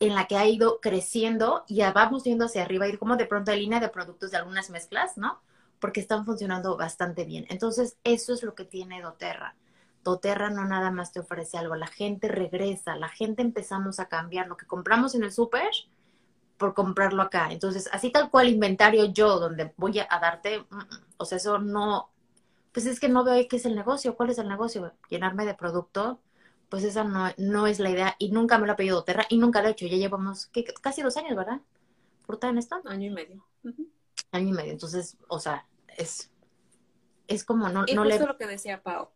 en 0.00 0.14
la 0.14 0.26
que 0.26 0.36
ha 0.36 0.46
ido 0.46 0.80
creciendo 0.80 1.64
y 1.66 1.80
vamos 1.92 2.24
viendo 2.24 2.44
hacia 2.44 2.62
arriba, 2.62 2.88
ir 2.88 2.98
como 2.98 3.16
de 3.16 3.26
pronto 3.26 3.50
hay 3.50 3.60
línea 3.60 3.80
de 3.80 3.88
productos 3.88 4.30
de 4.30 4.36
algunas 4.36 4.70
mezclas, 4.70 5.16
¿no? 5.16 5.40
Porque 5.80 6.00
están 6.00 6.24
funcionando 6.24 6.76
bastante 6.76 7.24
bien. 7.24 7.46
Entonces, 7.48 7.96
eso 8.04 8.32
es 8.32 8.42
lo 8.42 8.54
que 8.54 8.64
tiene 8.64 9.02
doTERRA. 9.02 9.56
doTERRA 10.04 10.50
no 10.50 10.64
nada 10.64 10.90
más 10.90 11.12
te 11.12 11.20
ofrece 11.20 11.58
algo, 11.58 11.74
la 11.74 11.88
gente 11.88 12.28
regresa, 12.28 12.96
la 12.96 13.08
gente 13.08 13.42
empezamos 13.42 13.98
a 13.98 14.08
cambiar 14.08 14.46
lo 14.46 14.56
que 14.56 14.66
compramos 14.66 15.14
en 15.14 15.24
el 15.24 15.32
súper 15.32 15.70
por 16.58 16.74
comprarlo 16.74 17.22
acá. 17.22 17.48
Entonces, 17.50 17.88
así 17.92 18.10
tal 18.10 18.30
cual 18.30 18.48
inventario 18.48 19.06
yo, 19.06 19.38
donde 19.38 19.72
voy 19.76 19.98
a, 20.00 20.18
darte, 20.20 20.60
mm, 20.60 20.80
o 21.18 21.24
sea, 21.24 21.38
eso 21.38 21.58
no, 21.58 22.10
pues 22.72 22.86
es 22.86 23.00
que 23.00 23.08
no 23.08 23.24
veo 23.24 23.46
qué 23.48 23.56
es 23.56 23.64
el 23.66 23.74
negocio, 23.74 24.16
cuál 24.16 24.30
es 24.30 24.38
el 24.38 24.48
negocio, 24.48 24.92
llenarme 25.08 25.46
de 25.46 25.54
producto 25.54 26.20
pues 26.68 26.84
esa 26.84 27.04
no, 27.04 27.30
no 27.36 27.66
es 27.66 27.78
la 27.80 27.90
idea 27.90 28.16
y 28.18 28.30
nunca 28.30 28.58
me 28.58 28.66
lo 28.66 28.72
ha 28.72 28.76
pedido 28.76 29.04
Terra 29.04 29.24
y 29.28 29.38
nunca 29.38 29.62
lo 29.62 29.68
he 29.68 29.72
hecho. 29.72 29.86
Ya 29.86 29.96
llevamos 29.96 30.50
casi 30.82 31.02
dos 31.02 31.16
años, 31.16 31.36
¿verdad? 31.36 31.60
fruta 32.28 32.50
en 32.50 32.58
esto? 32.58 32.80
Año 32.84 33.06
y 33.06 33.10
medio. 33.10 33.42
Año 34.32 34.48
y 34.48 34.52
medio. 34.52 34.72
Entonces, 34.72 35.16
o 35.28 35.40
sea, 35.40 35.66
es, 35.96 36.30
es 37.26 37.42
como 37.42 37.70
no, 37.70 37.84
y 37.86 37.94
no 37.94 38.04
justo 38.04 38.20
le... 38.20 38.26
lo 38.26 38.36
que 38.36 38.46
decía 38.46 38.82
Pau. 38.82 39.08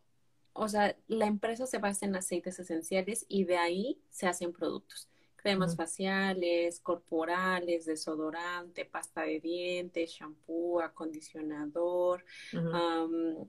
O 0.53 0.67
sea, 0.67 0.95
la 1.07 1.27
empresa 1.27 1.67
se 1.67 1.77
basa 1.77 2.07
en 2.07 2.15
aceites 2.15 2.57
esenciales 2.57 3.25
y 3.29 3.43
de 3.43 3.57
ahí 3.57 4.01
se 4.09 4.27
hacen 4.27 4.51
productos 4.51 5.07
cremas 5.43 5.75
faciales, 5.75 6.79
corporales, 6.79 7.85
desodorante, 7.85 8.85
pasta 8.85 9.23
de 9.23 9.41
dientes, 9.41 10.11
shampoo, 10.11 10.79
acondicionador, 10.79 12.23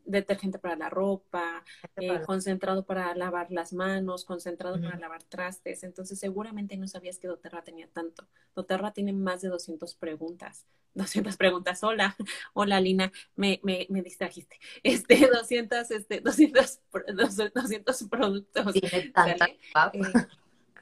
detergente 0.04 0.58
para 0.58 0.76
la 0.76 0.90
ropa, 0.90 1.64
eh, 1.96 2.20
concentrado 2.26 2.84
para 2.84 3.14
lavar 3.14 3.50
las 3.52 3.72
manos, 3.72 4.24
concentrado 4.24 4.80
para 4.80 4.98
lavar 4.98 5.22
trastes. 5.22 5.84
Entonces, 5.84 6.18
seguramente 6.18 6.76
no 6.76 6.88
sabías 6.88 7.18
que 7.18 7.28
doTERRA 7.28 7.62
tenía 7.62 7.86
tanto. 7.88 8.26
doTERRA 8.56 8.92
tiene 8.92 9.12
más 9.12 9.40
de 9.42 9.48
200 9.48 9.94
preguntas. 9.94 10.66
200 10.94 11.36
preguntas. 11.36 11.82
Hola, 11.82 12.16
hola 12.52 12.80
Lina, 12.80 13.10
me, 13.36 13.60
me, 13.62 13.86
me 13.88 14.02
distrajiste. 14.02 14.58
Este, 14.82 15.28
200, 15.32 15.90
este, 15.90 16.20
200, 16.20 16.80
pro- 16.90 17.04
200 17.14 18.02
productos. 18.10 18.72
Tiene 18.74 19.58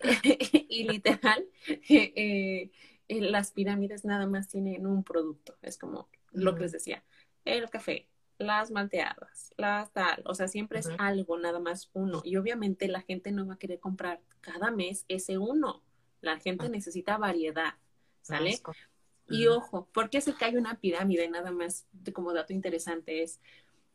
y 0.69 0.85
literal, 0.85 1.45
eh, 1.89 2.71
eh, 3.09 3.21
las 3.21 3.53
pirámides 3.53 4.05
nada 4.05 4.27
más 4.27 4.49
tienen 4.49 4.87
un 4.87 5.05
producto. 5.05 5.57
Es 5.63 5.79
como 5.79 6.09
lo 6.33 6.55
que 6.55 6.63
les 6.63 6.73
decía, 6.73 7.05
el 7.45 7.69
café, 7.71 8.09
las 8.39 8.71
malteadas, 8.71 9.53
las 9.57 9.93
tal. 9.93 10.23
O 10.27 10.35
sea, 10.35 10.49
siempre 10.49 10.81
es 10.81 10.89
algo, 10.99 11.39
nada 11.39 11.61
más 11.61 11.91
uno. 11.93 12.23
Y 12.25 12.37
obviamente 12.37 12.89
la 12.89 13.03
gente 13.03 13.33
no 13.33 13.47
va 13.47 13.55
a 13.55 13.59
querer 13.59 13.81
comprar 13.81 14.21
cada 14.41 14.71
mes 14.71 15.05
ese 15.09 15.39
uno. 15.39 15.83
La 16.21 16.39
gente 16.39 16.67
Ujú. 16.67 16.73
necesita 16.73 17.19
variedad, 17.19 17.75
¿sale? 18.23 18.61
Y 19.29 19.47
ojo, 19.47 19.89
¿por 19.93 20.11
qué 20.11 20.21
se 20.21 20.35
cae 20.35 20.59
una 20.59 20.79
pirámide? 20.79 21.29
Nada 21.29 21.53
más 21.53 21.87
como 22.13 22.33
dato 22.33 22.53
interesante 22.53 23.23
es, 23.23 23.41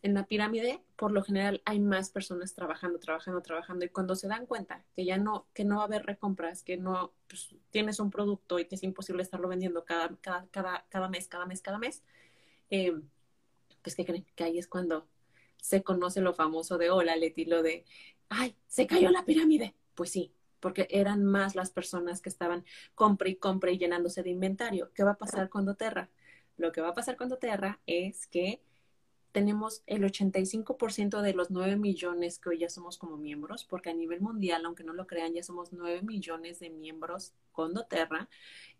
en 0.04 0.14
la 0.14 0.26
pirámide, 0.26 0.84
por 0.96 1.12
lo 1.12 1.24
general, 1.24 1.62
hay 1.66 1.80
más 1.80 2.12
personas 2.12 2.54
trabajando, 2.54 3.00
trabajando, 3.00 3.42
trabajando, 3.42 3.86
y 3.86 3.90
cuando 3.90 4.16
se 4.16 4.28
dan 4.28 4.46
cuenta 4.46 4.84
que 4.96 5.06
ya 5.06 5.18
no, 5.18 5.48
que 5.54 5.66
no 5.66 5.78
va 5.78 5.84
a 5.84 5.86
haber 5.86 6.06
recompras, 6.06 6.64
que 6.64 6.78
no 6.78 7.14
pues, 7.28 7.56
tienes 7.72 8.00
un 8.00 8.12
producto 8.12 8.60
y 8.60 8.66
que 8.66 8.76
es 8.76 8.84
imposible 8.84 9.24
estarlo 9.24 9.48
vendiendo 9.48 9.86
cada, 9.86 10.16
cada, 10.22 10.48
cada, 10.52 10.86
cada 10.90 11.10
mes, 11.10 11.28
cada 11.28 11.46
mes, 11.46 11.62
cada 11.62 11.80
mes, 11.80 12.04
eh, 12.70 12.94
pues 13.82 13.96
¿qué 13.96 14.06
creen? 14.06 14.26
Que 14.36 14.44
ahí 14.44 14.60
es 14.60 14.68
cuando 14.68 15.08
se 15.62 15.84
conoce 15.84 16.22
lo 16.22 16.34
famoso 16.34 16.78
de 16.78 16.90
hola, 16.90 17.16
Leti, 17.16 17.46
lo 17.46 17.64
de, 17.64 17.86
ay, 18.30 18.56
se 18.68 18.88
cayó 18.88 19.10
la 19.10 19.26
pirámide. 19.26 19.76
Pues 19.96 20.12
sí, 20.12 20.32
porque 20.60 20.88
eran 20.92 21.24
más 21.24 21.56
las 21.56 21.72
personas 21.72 22.22
que 22.22 22.30
estaban 22.30 22.66
compra 22.96 23.30
y 23.30 23.36
compra 23.36 23.72
y 23.72 23.78
llenándose 23.78 24.24
de 24.24 24.30
inventario. 24.30 24.92
¿Qué 24.94 25.04
va 25.04 25.12
a 25.12 25.18
pasar 25.18 25.50
con 25.50 25.66
doTERRA? 25.66 26.10
Lo 26.58 26.72
que 26.72 26.82
va 26.82 26.90
a 26.90 26.94
pasar 26.94 27.18
con 27.18 27.30
doTERRA 27.30 27.80
es 27.86 28.28
que 28.28 28.62
tenemos 29.32 29.84
el 29.86 30.04
85% 30.04 31.22
de 31.22 31.34
los 31.34 31.52
9 31.52 31.76
millones 31.78 32.40
que 32.40 32.50
hoy 32.50 32.60
ya 32.60 32.70
somos 32.70 32.98
como 32.98 33.18
miembros, 33.18 33.64
porque 33.64 33.90
a 33.90 33.94
nivel 33.94 34.22
mundial, 34.22 34.66
aunque 34.66 34.84
no 34.84 34.94
lo 34.94 35.08
crean, 35.08 35.34
ya 35.34 35.44
somos 35.44 35.74
9 35.74 36.02
millones 36.02 36.60
de 36.60 36.70
miembros 36.70 37.34
con 37.52 37.74
doTERRA. 37.74 38.30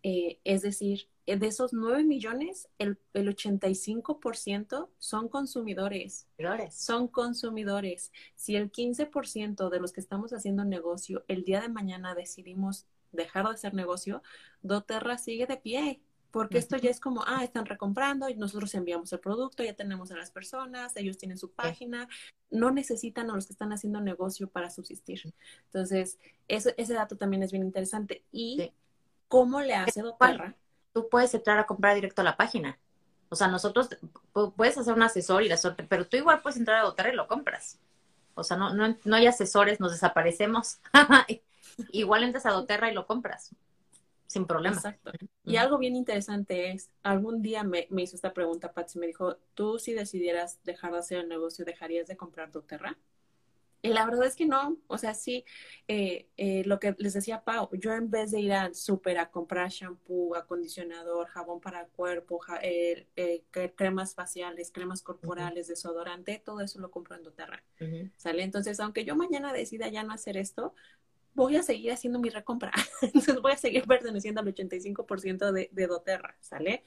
Eh, 0.02 0.40
es 0.44 0.62
decir, 0.62 1.08
eh, 1.26 1.36
de 1.36 1.48
esos 1.48 1.72
9 1.72 2.04
millones, 2.04 2.68
el, 2.78 2.98
el 3.14 3.28
85% 3.28 4.88
son 4.98 5.28
consumidores 5.28 6.28
son 6.70 7.08
consumidores. 7.08 8.12
Si 8.36 8.56
el 8.56 8.70
15% 8.70 9.70
de 9.70 9.80
los 9.80 9.92
que 9.92 10.00
estamos 10.00 10.32
haciendo 10.32 10.64
negocio 10.64 11.24
el 11.28 11.44
día 11.44 11.60
de 11.60 11.68
mañana 11.68 12.14
decidimos 12.14 12.86
dejar 13.12 13.46
de 13.46 13.54
hacer 13.54 13.74
negocio, 13.74 14.22
doTERRA 14.62 15.18
sigue 15.18 15.46
de 15.46 15.56
pie. 15.56 16.00
Porque 16.30 16.58
esto 16.58 16.76
ya 16.76 16.90
es 16.90 17.00
como, 17.00 17.24
ah, 17.26 17.42
están 17.42 17.64
recomprando 17.64 18.28
y 18.28 18.34
nosotros 18.34 18.74
enviamos 18.74 19.12
el 19.12 19.20
producto, 19.20 19.62
ya 19.64 19.74
tenemos 19.74 20.10
a 20.12 20.16
las 20.16 20.30
personas, 20.30 20.94
ellos 20.96 21.16
tienen 21.16 21.38
su 21.38 21.50
página, 21.52 22.06
no 22.50 22.70
necesitan 22.70 23.30
a 23.30 23.34
los 23.34 23.46
que 23.46 23.54
están 23.54 23.72
haciendo 23.72 24.00
negocio 24.00 24.48
para 24.48 24.70
subsistir. 24.70 25.32
Entonces, 25.66 26.18
eso, 26.46 26.70
ese 26.76 26.92
dato 26.94 27.16
también 27.16 27.42
es 27.42 27.50
bien 27.50 27.64
interesante. 27.64 28.24
¿Y 28.30 28.56
Sí. 28.60 28.72
cómo 29.28 29.60
le 29.62 29.74
hace 29.74 30.02
doTERRA? 30.02 30.54
Tú 30.92 31.08
puedes 31.08 31.32
entrar 31.34 31.58
a 31.58 31.66
comprar 31.66 31.94
directo 31.94 32.20
a 32.20 32.24
la 32.24 32.36
página. 32.36 32.78
O 33.30 33.36
sea, 33.36 33.48
nosotros 33.48 33.88
pu- 34.34 34.52
puedes 34.54 34.76
hacer 34.78 34.94
un 34.94 35.02
asesor 35.02 35.42
y 35.42 35.48
la 35.48 35.56
suerte, 35.56 35.84
pero 35.84 36.06
tú 36.06 36.16
igual 36.16 36.40
puedes 36.42 36.58
entrar 36.58 36.78
a 36.80 36.82
doTERRA 36.82 37.12
y 37.12 37.16
lo 37.16 37.26
compras. 37.26 37.78
O 38.34 38.44
sea, 38.44 38.56
no, 38.56 38.72
no, 38.74 38.96
no 39.04 39.16
hay 39.16 39.26
asesores, 39.26 39.80
nos 39.80 39.92
desaparecemos. 39.92 40.78
igual 41.92 42.22
entras 42.24 42.46
a 42.46 42.50
doTERRA 42.50 42.90
y 42.90 42.94
lo 42.94 43.06
compras. 43.06 43.50
Sin 44.28 44.46
problema. 44.46 44.76
Exacto. 44.76 45.10
Y 45.44 45.56
algo 45.56 45.78
bien 45.78 45.96
interesante 45.96 46.70
es, 46.70 46.90
algún 47.02 47.42
día 47.42 47.64
me, 47.64 47.88
me 47.90 48.02
hizo 48.02 48.14
esta 48.14 48.32
pregunta, 48.34 48.72
Patsy, 48.72 48.98
me 48.98 49.06
dijo, 49.06 49.36
tú 49.54 49.78
si 49.78 49.94
decidieras 49.94 50.60
dejar 50.64 50.92
de 50.92 50.98
hacer 50.98 51.18
el 51.18 51.28
negocio, 51.28 51.64
¿dejarías 51.64 52.06
de 52.06 52.16
comprar 52.16 52.52
doTERRA? 52.52 52.96
Y 53.80 53.90
la 53.90 54.04
verdad 54.04 54.26
es 54.26 54.34
que 54.34 54.44
no, 54.44 54.76
o 54.88 54.98
sea, 54.98 55.14
sí, 55.14 55.44
eh, 55.86 56.26
eh, 56.36 56.64
lo 56.66 56.80
que 56.80 56.96
les 56.98 57.14
decía 57.14 57.44
Pau, 57.44 57.70
yo 57.72 57.92
en 57.92 58.10
vez 58.10 58.32
de 58.32 58.40
ir 58.40 58.52
al 58.52 58.74
súper 58.74 59.18
a 59.18 59.30
comprar 59.30 59.70
shampoo, 59.70 60.34
acondicionador, 60.34 61.28
jabón 61.28 61.60
para 61.60 61.82
el 61.82 61.86
cuerpo, 61.88 62.40
ja- 62.40 62.58
eh, 62.60 63.06
eh, 63.14 63.44
cre- 63.52 63.72
cremas 63.76 64.14
faciales, 64.16 64.72
cremas 64.72 65.00
corporales, 65.02 65.68
desodorante, 65.68 66.42
todo 66.44 66.60
eso 66.60 66.80
lo 66.80 66.90
compro 66.90 67.16
en 67.16 67.22
doTERRA, 67.22 67.62
Ujú. 67.80 68.10
¿sale? 68.16 68.42
Entonces, 68.42 68.80
aunque 68.80 69.04
yo 69.04 69.14
mañana 69.14 69.52
decida 69.52 69.88
ya 69.88 70.02
no 70.02 70.12
hacer 70.12 70.36
esto, 70.36 70.74
voy 71.42 71.56
a 71.56 71.62
seguir 71.62 71.92
haciendo 71.92 72.18
mi 72.18 72.28
recompra. 72.28 72.72
Entonces 73.02 73.40
voy 73.40 73.52
a 73.52 73.56
seguir 73.56 73.84
perteneciendo 73.84 74.40
al 74.40 74.54
85% 74.54 75.52
de, 75.52 75.70
de 75.72 75.86
doTERRA, 75.86 76.36
¿sale? 76.40 76.84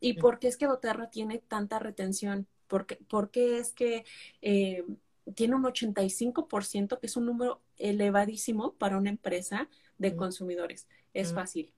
¿Y 0.00 0.12
Ujú. 0.12 0.20
por 0.20 0.38
qué 0.38 0.48
es 0.48 0.56
que 0.56 0.66
doTERRA 0.66 1.10
tiene 1.10 1.38
tanta 1.38 1.78
retención? 1.78 2.46
¿Por 2.66 2.86
qué, 2.86 2.96
por 2.96 3.30
qué 3.30 3.58
es 3.58 3.72
que 3.72 4.04
eh, 4.42 4.84
tiene 5.34 5.56
un 5.56 5.64
85%, 5.64 6.98
que 6.98 7.06
es 7.06 7.16
un 7.16 7.26
número 7.26 7.60
elevadísimo 7.76 8.74
para 8.74 8.96
una 8.98 9.10
empresa 9.10 9.68
de 9.98 10.14
consumidores? 10.16 10.86
Es 11.14 11.32
fácil, 11.32 11.72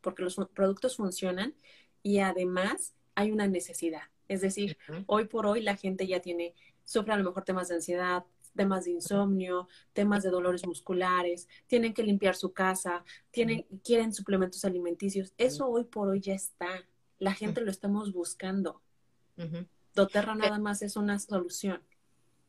porque 0.00 0.22
los 0.22 0.36
productos 0.52 0.96
funcionan 0.96 1.54
y 2.02 2.18
además 2.18 2.94
hay 3.14 3.30
una 3.30 3.46
necesidad. 3.46 4.02
Es 4.28 4.42
decir, 4.42 4.76
hoy 5.06 5.24
por 5.24 5.46
hoy 5.46 5.62
la 5.62 5.76
gente 5.76 6.06
ya 6.06 6.20
tiene, 6.20 6.54
sufre 6.84 7.14
a 7.14 7.16
lo 7.16 7.24
mejor 7.24 7.44
temas 7.44 7.68
de 7.68 7.76
ansiedad, 7.76 8.24
temas 8.54 8.84
de 8.84 8.92
insomnio, 8.92 9.68
temas 9.92 10.22
de 10.22 10.30
dolores 10.30 10.66
musculares, 10.66 11.48
tienen 11.66 11.94
que 11.94 12.02
limpiar 12.02 12.34
su 12.34 12.52
casa, 12.52 13.04
tienen, 13.30 13.66
quieren 13.84 14.12
suplementos 14.12 14.64
alimenticios. 14.64 15.32
Eso 15.38 15.68
hoy 15.68 15.84
por 15.84 16.08
hoy 16.08 16.20
ya 16.20 16.34
está. 16.34 16.84
La 17.18 17.32
gente 17.32 17.60
lo 17.60 17.70
estamos 17.70 18.12
buscando. 18.12 18.82
DoTERRA 19.94 20.34
nada 20.34 20.58
más 20.58 20.82
es 20.82 20.96
una 20.96 21.18
solución. 21.18 21.82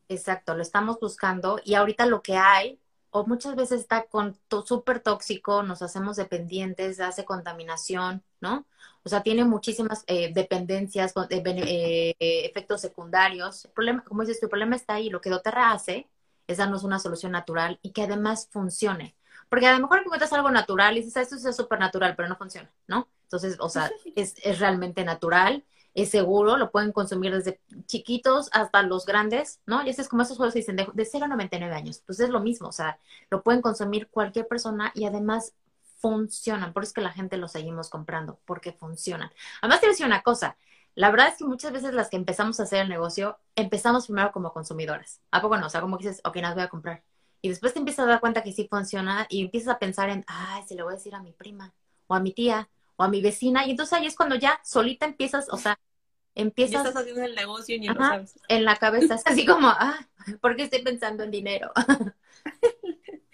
Exacto, 0.09 0.55
lo 0.55 0.61
estamos 0.61 0.99
buscando 0.99 1.61
y 1.63 1.75
ahorita 1.75 2.05
lo 2.05 2.21
que 2.21 2.35
hay, 2.35 2.80
o 3.11 3.25
muchas 3.25 3.55
veces 3.55 3.81
está 3.81 4.03
con 4.07 4.37
súper 4.65 5.01
tóxico, 5.01 5.63
nos 5.63 5.81
hacemos 5.81 6.17
dependientes, 6.17 6.99
hace 6.99 7.25
contaminación, 7.25 8.23
¿no? 8.41 8.65
O 9.03 9.09
sea, 9.09 9.23
tiene 9.23 9.45
muchísimas 9.45 10.03
eh, 10.07 10.31
dependencias, 10.33 11.13
eh, 11.29 11.43
eh, 11.45 12.15
eh, 12.19 12.45
efectos 12.45 12.81
secundarios. 12.81 13.65
El 13.65 13.71
problema, 13.71 14.03
como 14.03 14.21
dices, 14.23 14.39
tu 14.39 14.49
problema 14.49 14.75
está 14.75 14.95
ahí. 14.95 15.09
Lo 15.09 15.21
que 15.21 15.29
doTERRA 15.29 15.71
hace 15.71 16.07
es 16.47 16.57
darnos 16.57 16.83
una 16.83 16.99
solución 16.99 17.31
natural 17.31 17.79
y 17.81 17.91
que 17.91 18.03
además 18.03 18.47
funcione. 18.51 19.15
Porque 19.49 19.67
a 19.67 19.73
lo 19.73 19.79
mejor 19.79 19.99
encuentras 19.99 20.33
algo 20.33 20.49
natural 20.51 20.97
y 20.97 21.01
dices, 21.01 21.17
"Ah, 21.17 21.21
esto 21.21 21.35
es 21.49 21.55
súper 21.55 21.79
natural, 21.79 22.15
pero 22.15 22.29
no 22.29 22.37
funciona, 22.37 22.71
¿no? 22.87 23.07
Entonces, 23.23 23.57
o 23.59 23.69
sea, 23.69 23.91
es, 24.15 24.35
es 24.43 24.59
realmente 24.59 25.03
natural 25.03 25.63
es 25.93 26.09
seguro, 26.09 26.57
lo 26.57 26.71
pueden 26.71 26.91
consumir 26.91 27.33
desde 27.33 27.59
chiquitos 27.85 28.49
hasta 28.53 28.81
los 28.83 29.05
grandes, 29.05 29.59
¿no? 29.65 29.83
Y 29.85 29.89
ese 29.89 30.01
es 30.01 30.09
como 30.09 30.23
esos 30.23 30.37
juegos 30.37 30.53
que 30.53 30.59
dicen 30.59 30.77
de, 30.77 30.87
de 30.93 31.05
0 31.05 31.25
a 31.25 31.27
99 31.27 31.75
años. 31.75 32.01
Pues 32.05 32.19
es 32.19 32.29
lo 32.29 32.39
mismo, 32.39 32.69
o 32.69 32.71
sea, 32.71 32.99
lo 33.29 33.43
pueden 33.43 33.61
consumir 33.61 34.09
cualquier 34.09 34.47
persona 34.47 34.91
y 34.95 35.05
además 35.05 35.53
funcionan. 36.01 36.73
Por 36.73 36.83
eso 36.83 36.89
es 36.89 36.93
que 36.93 37.01
la 37.01 37.11
gente 37.11 37.37
lo 37.37 37.47
seguimos 37.47 37.89
comprando, 37.89 38.39
porque 38.45 38.73
funcionan. 38.73 39.31
Además, 39.61 39.79
te 39.79 39.85
voy 39.85 39.93
decir 39.93 40.05
una 40.05 40.23
cosa. 40.23 40.57
La 40.95 41.09
verdad 41.09 41.29
es 41.29 41.37
que 41.37 41.45
muchas 41.45 41.71
veces 41.71 41.93
las 41.93 42.09
que 42.09 42.17
empezamos 42.17 42.59
a 42.59 42.63
hacer 42.63 42.81
el 42.81 42.89
negocio, 42.89 43.39
empezamos 43.55 44.07
primero 44.07 44.31
como 44.31 44.51
consumidoras. 44.51 45.21
¿A 45.31 45.41
poco 45.41 45.57
no? 45.57 45.67
O 45.67 45.69
sea, 45.69 45.79
como 45.81 45.97
que 45.97 46.07
dices, 46.07 46.21
ok, 46.25 46.35
las 46.37 46.55
voy 46.55 46.63
a 46.63 46.69
comprar. 46.69 47.03
Y 47.41 47.49
después 47.49 47.73
te 47.73 47.79
empiezas 47.79 48.05
a 48.05 48.09
dar 48.09 48.19
cuenta 48.19 48.43
que 48.43 48.51
sí 48.51 48.67
funciona 48.69 49.25
y 49.29 49.41
empiezas 49.41 49.75
a 49.75 49.79
pensar 49.79 50.09
en, 50.09 50.25
ay, 50.27 50.63
se 50.67 50.75
lo 50.75 50.83
voy 50.83 50.93
a 50.93 50.97
decir 50.97 51.15
a 51.15 51.21
mi 51.21 51.31
prima 51.31 51.73
o 52.07 52.15
a 52.15 52.19
mi 52.19 52.33
tía 52.33 52.69
o 53.01 53.03
a 53.03 53.09
mi 53.09 53.21
vecina. 53.21 53.65
Y 53.65 53.71
entonces 53.71 53.93
ahí 53.93 54.05
es 54.05 54.15
cuando 54.15 54.35
ya 54.35 54.59
solita 54.63 55.05
empiezas, 55.05 55.47
o 55.51 55.57
sea, 55.57 55.79
empiezas 56.35 56.85
estás 56.87 57.01
haciendo 57.01 57.23
el 57.23 57.35
negocio 57.35 57.75
y 57.75 57.79
ni 57.79 57.89
lo 57.89 58.01
Ajá. 58.01 58.09
sabes. 58.09 58.35
en 58.47 58.65
la 58.65 58.75
cabeza, 58.77 59.15
es 59.15 59.27
así 59.27 59.45
como, 59.45 59.67
ah, 59.69 60.07
¿por 60.41 60.55
qué 60.55 60.63
estoy 60.63 60.81
pensando 60.83 61.23
en 61.23 61.31
dinero? 61.31 61.71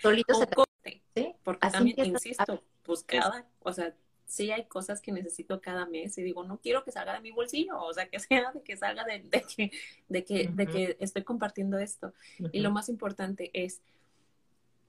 Solito 0.01 0.33
O 0.33 0.39
se 0.39 0.47
te... 0.47 0.55
corte, 0.55 1.03
¿sí? 1.15 1.35
porque 1.43 1.67
Así 1.67 1.73
también, 1.73 1.97
a- 2.01 2.07
insisto, 2.07 2.63
pues 2.83 3.03
cada, 3.03 3.45
o 3.59 3.73
sea, 3.73 3.93
sí 4.25 4.51
hay 4.51 4.65
cosas 4.67 5.01
que 5.01 5.11
necesito 5.11 5.61
cada 5.61 5.85
mes 5.85 6.17
y 6.17 6.23
digo, 6.23 6.43
no 6.43 6.59
quiero 6.59 6.83
que 6.83 6.91
salga 6.91 7.13
de 7.13 7.21
mi 7.21 7.31
bolsillo, 7.31 7.79
o 7.81 7.93
sea, 7.93 8.09
que 8.09 8.19
sea 8.19 8.51
de 8.51 8.61
que 8.63 8.77
salga 8.77 9.03
de, 9.05 9.19
de 9.21 9.41
que, 9.43 9.71
de 10.07 10.23
que, 10.23 10.49
de 10.53 10.67
que 10.67 10.97
estoy 10.99 11.23
compartiendo 11.23 11.77
esto. 11.79 12.13
Y 12.51 12.59
lo 12.61 12.71
más 12.71 12.89
importante 12.89 13.49
es 13.53 13.81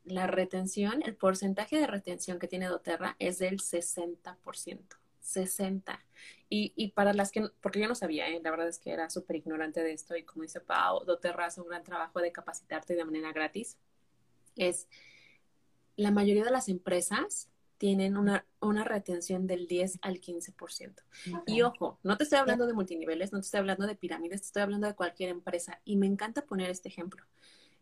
la 0.08 0.26
retención, 0.26 1.02
el 1.04 1.16
porcentaje 1.16 1.78
de 1.78 1.86
retención 1.86 2.38
que 2.38 2.48
tiene 2.48 2.66
doTERRA 2.66 3.16
es 3.18 3.38
del 3.38 3.58
60%. 3.58 4.98
60. 5.20 6.04
Y, 6.48 6.72
y, 6.74 6.92
para 6.92 7.12
las 7.12 7.30
que, 7.30 7.48
porque 7.60 7.80
yo 7.80 7.88
no 7.88 7.94
sabía, 7.94 8.28
¿eh? 8.28 8.40
la 8.42 8.50
verdad 8.50 8.68
es 8.68 8.78
que 8.78 8.90
era 8.90 9.10
súper 9.10 9.36
ignorante 9.36 9.82
de 9.82 9.92
esto 9.92 10.16
y 10.16 10.24
como 10.24 10.42
dice 10.42 10.60
Pau, 10.60 11.04
doTERRA 11.04 11.46
hace 11.46 11.60
un 11.60 11.68
gran 11.68 11.82
trabajo 11.84 12.20
de 12.20 12.32
capacitarte 12.32 12.94
de 12.94 13.04
manera 13.04 13.32
gratis. 13.32 13.76
Es, 14.56 14.88
la 15.96 16.10
mayoría 16.10 16.44
de 16.44 16.50
las 16.50 16.68
empresas 16.68 17.48
tienen 17.76 18.16
una, 18.16 18.44
una 18.60 18.84
retención 18.84 19.46
del 19.46 19.68
10 19.68 20.00
al 20.02 20.20
15%. 20.20 20.94
Y 21.46 21.62
ojo, 21.62 21.98
no 22.02 22.16
te 22.16 22.24
estoy 22.24 22.38
hablando 22.38 22.66
de 22.66 22.72
multiniveles, 22.72 23.32
no 23.32 23.38
te 23.38 23.44
estoy 23.44 23.60
hablando 23.60 23.86
de 23.86 23.94
pirámides, 23.94 24.40
te 24.40 24.46
estoy 24.46 24.62
hablando 24.62 24.86
de 24.86 24.94
cualquier 24.94 25.30
empresa. 25.30 25.80
Y 25.84 25.96
me 25.96 26.06
encanta 26.06 26.44
poner 26.44 26.70
este 26.70 26.88
ejemplo. 26.88 27.24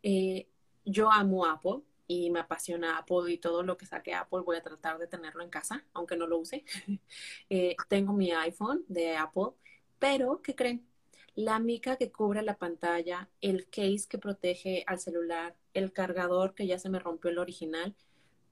Eh, 0.03 0.49
yo 0.85 1.11
amo 1.11 1.47
Apple, 1.47 1.81
y 2.07 2.31
me 2.31 2.41
apasiona 2.41 2.99
Apple 2.99 3.33
y 3.33 3.39
todo 3.39 3.63
lo 3.63 3.77
que 3.77 3.87
saque 3.87 4.15
Apple 4.15 4.41
voy 4.41 4.57
a 4.57 4.63
tratar 4.63 4.99
de 4.99 5.07
tenerlo 5.07 5.43
en 5.43 5.51
casa, 5.51 5.85
aunque 5.93 6.17
no 6.17 6.27
lo 6.27 6.39
use. 6.39 6.65
Eh, 7.49 7.77
tengo 7.89 8.13
mi 8.13 8.33
iPhone 8.33 8.85
de 8.89 9.17
Apple, 9.17 9.51
pero 9.99 10.43
¿qué 10.43 10.55
creen? 10.55 10.87
La 11.35 11.59
mica 11.59 11.97
que 11.97 12.11
cubre 12.11 12.43
la 12.43 12.57
pantalla, 12.57 13.29
el 13.41 13.69
case 13.69 14.07
que 14.09 14.19
protege 14.19 14.85
al 14.87 14.99
celular, 14.99 15.55
el 15.75 15.93
cargador 15.93 16.55
que 16.55 16.67
ya 16.67 16.79
se 16.79 16.89
me 16.89 16.99
rompió 16.99 17.31
el 17.31 17.39
original, 17.39 17.95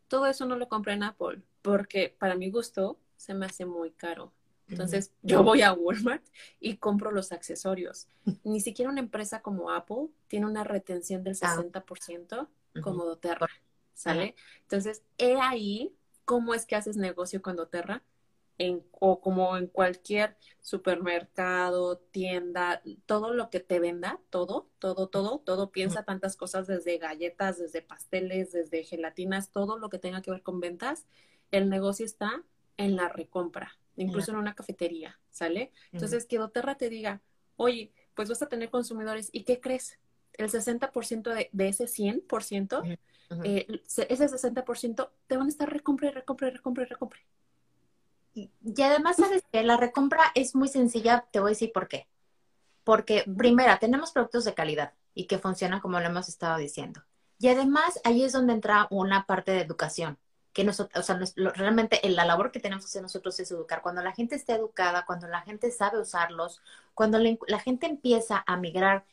todo 0.08 0.26
eso 0.26 0.46
no 0.46 0.56
lo 0.56 0.68
compré 0.68 0.92
en 0.92 1.02
Apple 1.02 1.42
porque 1.64 2.14
para 2.18 2.36
mi 2.36 2.50
gusto 2.50 2.98
se 3.16 3.32
me 3.32 3.46
hace 3.46 3.64
muy 3.64 3.90
caro. 3.90 4.32
Entonces 4.68 5.12
yo 5.22 5.42
voy 5.42 5.62
a 5.62 5.72
Walmart 5.72 6.22
y 6.60 6.76
compro 6.76 7.10
los 7.10 7.32
accesorios. 7.32 8.06
Ni 8.44 8.60
siquiera 8.60 8.90
una 8.90 9.00
empresa 9.00 9.40
como 9.40 9.70
Apple 9.70 10.08
tiene 10.28 10.46
una 10.46 10.62
retención 10.62 11.24
del 11.24 11.34
60% 11.34 12.48
como 12.82 13.04
doTERRA, 13.04 13.48
¿sale? 13.92 14.34
Entonces, 14.62 15.02
he 15.18 15.36
ahí 15.40 15.94
cómo 16.24 16.54
es 16.54 16.66
que 16.66 16.76
haces 16.76 16.96
negocio 16.96 17.42
con 17.42 17.56
doTERRA 17.56 18.02
en, 18.58 18.84
o 18.92 19.20
como 19.20 19.56
en 19.56 19.66
cualquier 19.66 20.36
supermercado, 20.60 21.98
tienda, 21.98 22.82
todo 23.06 23.34
lo 23.34 23.50
que 23.50 23.60
te 23.60 23.80
venda, 23.80 24.20
todo, 24.30 24.68
todo, 24.78 25.08
todo, 25.08 25.40
todo, 25.40 25.70
piensa 25.70 26.04
tantas 26.04 26.36
cosas 26.36 26.66
desde 26.66 26.98
galletas, 26.98 27.58
desde 27.58 27.82
pasteles, 27.82 28.52
desde 28.52 28.84
gelatinas, 28.84 29.50
todo 29.50 29.78
lo 29.78 29.90
que 29.90 29.98
tenga 29.98 30.22
que 30.22 30.30
ver 30.30 30.42
con 30.42 30.60
ventas, 30.60 31.06
el 31.50 31.68
negocio 31.68 32.06
está 32.06 32.44
en 32.76 32.96
la 32.96 33.08
recompra, 33.08 33.76
incluso 33.96 34.30
en 34.30 34.38
una 34.38 34.54
cafetería, 34.54 35.18
¿sale? 35.30 35.72
Entonces, 35.92 36.26
que 36.26 36.38
doTERRA 36.38 36.76
te 36.76 36.88
diga, 36.88 37.22
oye, 37.56 37.92
pues 38.14 38.28
vas 38.28 38.42
a 38.42 38.48
tener 38.48 38.70
consumidores, 38.70 39.30
¿y 39.32 39.44
qué 39.44 39.60
crees? 39.60 39.98
El 40.38 40.50
60% 40.50 41.22
de, 41.34 41.48
de, 41.52 41.68
ese 41.68 41.84
100%, 41.84 42.98
eh, 43.44 43.66
ese 43.86 44.28
60% 44.28 45.10
te 45.26 45.36
van 45.36 45.46
a 45.46 45.48
estar 45.48 45.70
recompra 45.70 46.08
y 46.08 46.10
recompra 46.12 46.48
y 46.48 46.50
recompra 46.50 46.84
y 46.84 46.86
recompra. 46.86 47.20
Y 48.34 48.50
además, 48.82 49.16
sabes 49.16 49.44
que 49.52 49.62
la 49.62 49.76
recompra 49.76 50.32
es 50.34 50.54
muy 50.56 50.68
sencilla, 50.68 51.24
te 51.30 51.38
voy 51.38 51.50
a 51.50 51.50
decir 51.50 51.72
por 51.72 51.86
qué. 51.86 52.08
Porque, 52.82 53.24
primera, 53.36 53.78
tenemos 53.78 54.12
productos 54.12 54.44
de 54.44 54.54
calidad 54.54 54.92
y 55.14 55.26
que 55.26 55.38
funcionan 55.38 55.80
como 55.80 56.00
lo 56.00 56.06
hemos 56.06 56.28
estado 56.28 56.58
diciendo. 56.58 57.02
Y 57.38 57.48
además, 57.48 58.00
ahí 58.04 58.24
es 58.24 58.32
donde 58.32 58.52
entra 58.52 58.88
una 58.90 59.26
parte 59.26 59.52
de 59.52 59.60
educación 59.60 60.18
que 60.52 60.64
nosotros, 60.64 61.02
o 61.02 61.02
sea, 61.02 61.18
realmente 61.54 62.00
la 62.08 62.24
labor 62.24 62.52
que 62.52 62.60
tenemos 62.60 62.84
que 62.84 62.88
hacer 62.88 63.02
nosotros 63.02 63.38
es 63.40 63.50
educar. 63.50 63.82
Cuando 63.82 64.02
la 64.02 64.12
gente 64.12 64.36
está 64.36 64.54
educada, 64.54 65.04
cuando 65.04 65.26
la 65.26 65.42
gente 65.42 65.70
sabe 65.72 66.00
usarlos, 66.00 66.60
cuando 66.94 67.18
la 67.18 67.58
gente 67.58 67.86
empieza 67.86 68.44
a 68.46 68.56
migrar 68.56 69.04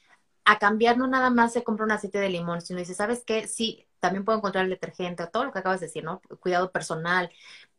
a 0.46 0.60
cambiar 0.60 0.98
no 0.98 1.08
nada 1.08 1.30
más 1.30 1.54
se 1.54 1.64
compra 1.64 1.86
un 1.86 1.92
aceite 1.92 2.20
de 2.20 2.30
limón, 2.30 2.62
sino 2.62 2.80
dice, 2.80 2.94
¿sabes 2.94 3.24
qué? 3.26 3.48
Sí, 3.48 3.86
también 4.00 4.26
puedo 4.26 4.38
encontrar 4.40 4.66
el 4.66 4.72
detergente, 4.72 5.26
todo 5.28 5.46
lo 5.46 5.52
que 5.52 5.60
acabas 5.60 5.80
de 5.80 5.88
decir, 5.88 6.04
¿no? 6.04 6.22
Cuidado 6.40 6.72
personal, 6.72 7.32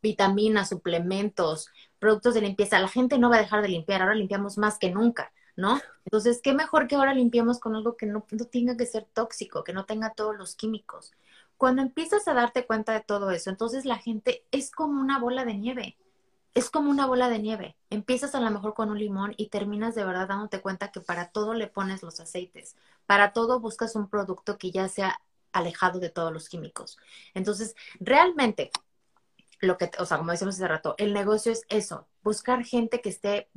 vitaminas, 0.03 0.68
suplementos, 0.68 1.68
productos 1.98 2.35
de 2.35 2.42
limpieza. 2.42 2.79
La 2.79 2.88
gente 2.88 3.18
no 3.18 3.31
va 3.31 3.37
a 3.37 3.40
dejar 3.40 3.62
de 3.62 3.68
limpiar, 3.68 4.03
ahora 4.03 4.14
limpiamos 4.14 4.59
más 4.59 4.79
que 4.79 4.90
nunca, 4.90 5.33
¿no? 5.57 5.81
Entonces, 6.05 6.40
¿qué 6.42 6.53
mejor 6.55 6.87
que 6.87 6.96
ahora 6.96 7.14
limpiemos 7.14 7.59
con 7.61 7.75
algo 7.75 7.96
que 7.96 8.07
no, 8.07 8.25
no 8.31 8.44
tenga 8.46 8.77
que 8.77 8.87
ser 8.87 9.07
tóxico, 9.12 9.64
que 9.64 9.72
no 9.72 9.85
tenga 9.85 10.14
todos 10.14 10.37
los 10.37 10.55
químicos? 10.55 11.12
Cuando 11.57 11.83
empiezas 11.83 12.27
a 12.29 12.35
darte 12.35 12.66
cuenta 12.66 12.92
de 12.92 13.01
todo 13.01 13.31
eso, 13.31 13.51
entonces 13.51 13.85
la 13.85 13.98
gente 13.98 14.44
es 14.51 14.70
como 14.70 15.01
una 15.01 15.18
bola 15.18 15.44
de 15.44 15.55
nieve 15.55 15.96
es 16.55 16.71
como 16.71 16.91
una 16.91 17.07
bola 17.07 17.29
de 17.29 17.38
nieve. 17.38 17.77
Empiezas 17.91 18.35
a 18.35 18.41
lo 18.41 18.51
mejor 18.51 18.75
con 18.75 18.91
un 18.91 18.99
limón 18.99 19.35
y 19.37 19.49
terminas 19.49 19.95
de 19.95 20.05
verdad 20.05 20.29
dándote 20.29 20.61
cuenta 20.61 20.93
que 20.93 21.01
para 21.01 21.31
todo 21.31 21.55
le 21.55 21.67
pones 21.67 22.03
los 22.03 22.21
aceites. 22.21 22.77
Para 23.07 23.33
todo 23.33 23.61
buscas 23.61 23.97
un 23.97 24.09
producto 24.09 24.59
que 24.59 24.71
ya 24.71 24.88
sea 24.88 25.21
alejado 25.53 25.99
de 26.01 26.11
todos 26.11 26.33
los 26.33 26.49
químicos. 26.49 26.99
Entonces, 27.35 27.75
realmente, 28.01 28.71
lo 29.61 29.79
que, 29.79 29.91
o 29.99 30.05
sea, 30.07 30.19
como 30.19 30.33
decimos 30.33 30.57
hace 30.57 30.69
rato, 30.69 30.95
el 30.99 31.12
negocio 31.15 31.53
es 31.53 31.65
eso, 31.69 32.09
buscar 32.23 32.65
gente 32.65 33.01
que 33.01 33.11
esté 33.11 33.49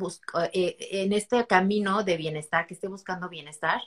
eh, 0.53 0.77
en 0.91 1.13
este 1.13 1.45
camino 1.47 2.03
de 2.03 2.17
bienestar, 2.17 2.67
que 2.67 2.75
esté 2.75 2.87
buscando 2.87 3.29
bienestar. 3.29 3.81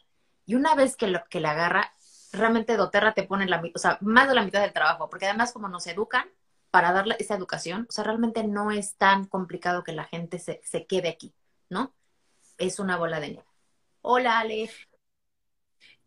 Y 0.46 0.54
una 0.54 0.74
vez 0.74 0.96
que, 0.96 1.06
lo, 1.08 1.24
que 1.30 1.40
le 1.40 1.48
agarra, 1.48 1.94
realmente 2.32 2.76
doTERRA 2.76 3.14
te 3.14 3.22
pone 3.24 3.46
la, 3.46 3.62
o 3.74 3.78
sea, 3.78 3.98
más 4.00 4.28
de 4.28 4.34
la 4.34 4.44
mitad 4.44 4.62
del 4.62 4.72
trabajo, 4.72 5.08
porque 5.08 5.26
además 5.26 5.52
como 5.52 5.68
nos 5.68 5.86
educan, 5.86 6.26
para 6.70 6.92
darle 6.92 7.16
esa 7.18 7.34
educación, 7.34 7.86
o 7.88 7.92
sea, 7.92 8.04
realmente 8.04 8.44
no 8.44 8.70
es 8.70 8.96
tan 8.96 9.24
complicado 9.24 9.84
que 9.84 9.92
la 9.92 10.04
gente 10.04 10.38
se, 10.38 10.60
se 10.64 10.86
quede 10.86 11.08
aquí, 11.08 11.34
¿no? 11.70 11.94
Es 12.58 12.78
una 12.78 12.96
bola 12.96 13.20
de 13.20 13.28
nieve. 13.28 13.48
Hola, 14.02 14.40
Ale. 14.40 14.70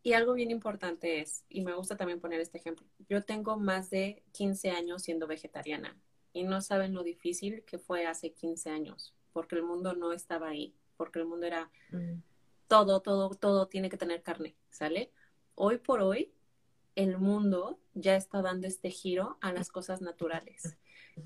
Y 0.04 0.14
algo 0.14 0.34
bien 0.34 0.52
importante 0.52 1.22
es, 1.22 1.46
y 1.50 1.62
me 1.62 1.74
gusta 1.74 1.96
también 1.96 2.20
poner 2.20 2.40
este 2.40 2.58
ejemplo, 2.58 2.88
yo 3.08 3.24
tengo 3.24 3.58
más 3.58 3.90
de 3.90 4.24
15 4.32 4.72
años 4.72 5.04
siendo 5.04 5.28
vegetariana 5.28 5.96
y 6.34 6.44
no 6.44 6.62
saben 6.62 6.94
lo 6.94 7.04
difícil 7.04 7.64
que 7.66 7.78
fue 7.78 8.08
hace 8.08 8.34
15 8.34 8.72
años, 8.72 9.14
porque 9.32 9.56
el 9.56 9.64
mundo 9.64 9.94
no 9.94 10.12
estaba 10.12 10.50
ahí, 10.50 10.76
porque 10.98 11.20
el 11.20 11.26
mundo 11.26 11.46
era 11.46 11.70
mm. 11.92 12.22
todo, 12.68 13.02
todo, 13.02 13.30
todo 13.32 13.68
tiene 13.68 13.90
que 13.90 13.98
tener 13.98 14.24
carne, 14.24 14.56
¿sale? 14.72 15.12
Hoy 15.56 15.78
por 15.78 16.02
hoy 16.02 16.34
el 16.96 17.18
mundo 17.18 17.80
ya 17.94 18.16
está 18.16 18.42
dando 18.42 18.68
este 18.68 18.90
giro 18.90 19.38
a 19.42 19.54
las 19.54 19.70
cosas 19.70 20.02
naturales. 20.02 20.78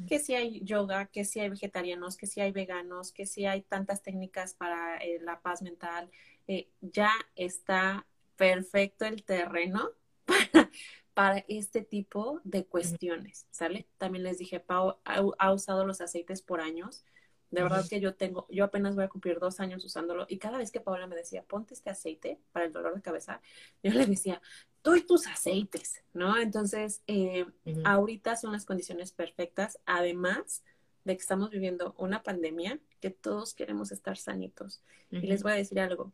Que 0.08 0.20
si 0.20 0.34
hay 0.34 0.62
yoga, 0.64 1.06
que 1.08 1.26
si 1.26 1.40
hay 1.40 1.50
vegetarianos, 1.50 2.18
que 2.18 2.28
si 2.28 2.42
hay 2.42 2.52
veganos, 2.52 3.12
que 3.12 3.26
si 3.26 3.46
hay 3.46 3.62
tantas 3.62 4.02
técnicas 4.02 4.54
para 4.54 4.98
eh, 4.98 5.20
la 5.22 5.42
paz 5.42 5.62
mental, 5.62 6.10
eh, 6.48 6.70
ya 6.82 7.12
está 7.36 8.08
perfecto 8.36 9.06
el 9.06 9.24
terreno 9.24 9.92
para, 11.14 11.46
este 11.48 11.82
tipo 11.82 12.42
de 12.44 12.66
cuestiones, 12.66 13.48
¿sale? 13.52 13.88
También 13.98 14.24
les 14.24 14.40
dije, 14.40 14.60
Pau 14.60 15.00
ha 15.06 15.54
usado 15.54 15.86
los 15.86 16.02
aceites 16.02 16.42
por 16.42 16.62
años 16.62 17.06
de 17.56 17.64
verdad 17.64 17.86
que 17.90 18.00
yo 18.00 18.16
tengo, 18.16 18.48
yo 18.50 18.66
apenas 18.66 18.96
voy 18.96 19.06
a 19.06 19.10
cumplir 19.10 19.40
dos 19.40 19.60
años 19.60 19.84
usándolo 19.86 20.26
y 20.28 20.38
cada 20.38 20.58
vez 20.58 20.72
que 20.72 20.82
Paola 20.82 21.08
me 21.08 21.16
decía, 21.16 21.44
ponte 21.44 21.74
este 21.74 21.90
aceite 21.90 22.40
para 22.52 22.66
el 22.66 22.74
dolor 22.74 22.96
de 22.96 23.02
cabeza, 23.02 23.42
yo 23.84 23.92
le 23.92 24.06
decía, 24.06 24.42
tú 24.86 24.96
y 24.96 25.02
tus 25.02 25.26
aceites, 25.26 26.04
¿no? 26.14 26.38
Entonces, 26.38 27.02
eh, 27.08 27.48
ahorita 27.86 28.36
son 28.36 28.52
las 28.52 28.66
condiciones 28.66 29.12
perfectas, 29.12 29.80
además 29.88 30.64
de 31.06 31.18
que 31.18 31.22
estamos 31.22 31.50
viviendo 31.50 31.96
una 31.98 32.22
pandemia, 32.22 32.80
que 33.00 33.10
todos 33.10 33.56
queremos 33.56 33.92
estar 33.92 34.16
sanitos. 34.16 34.84
Y 35.10 35.22
les 35.22 35.42
voy 35.42 35.54
a 35.54 35.56
decir 35.56 35.80
algo, 35.80 36.14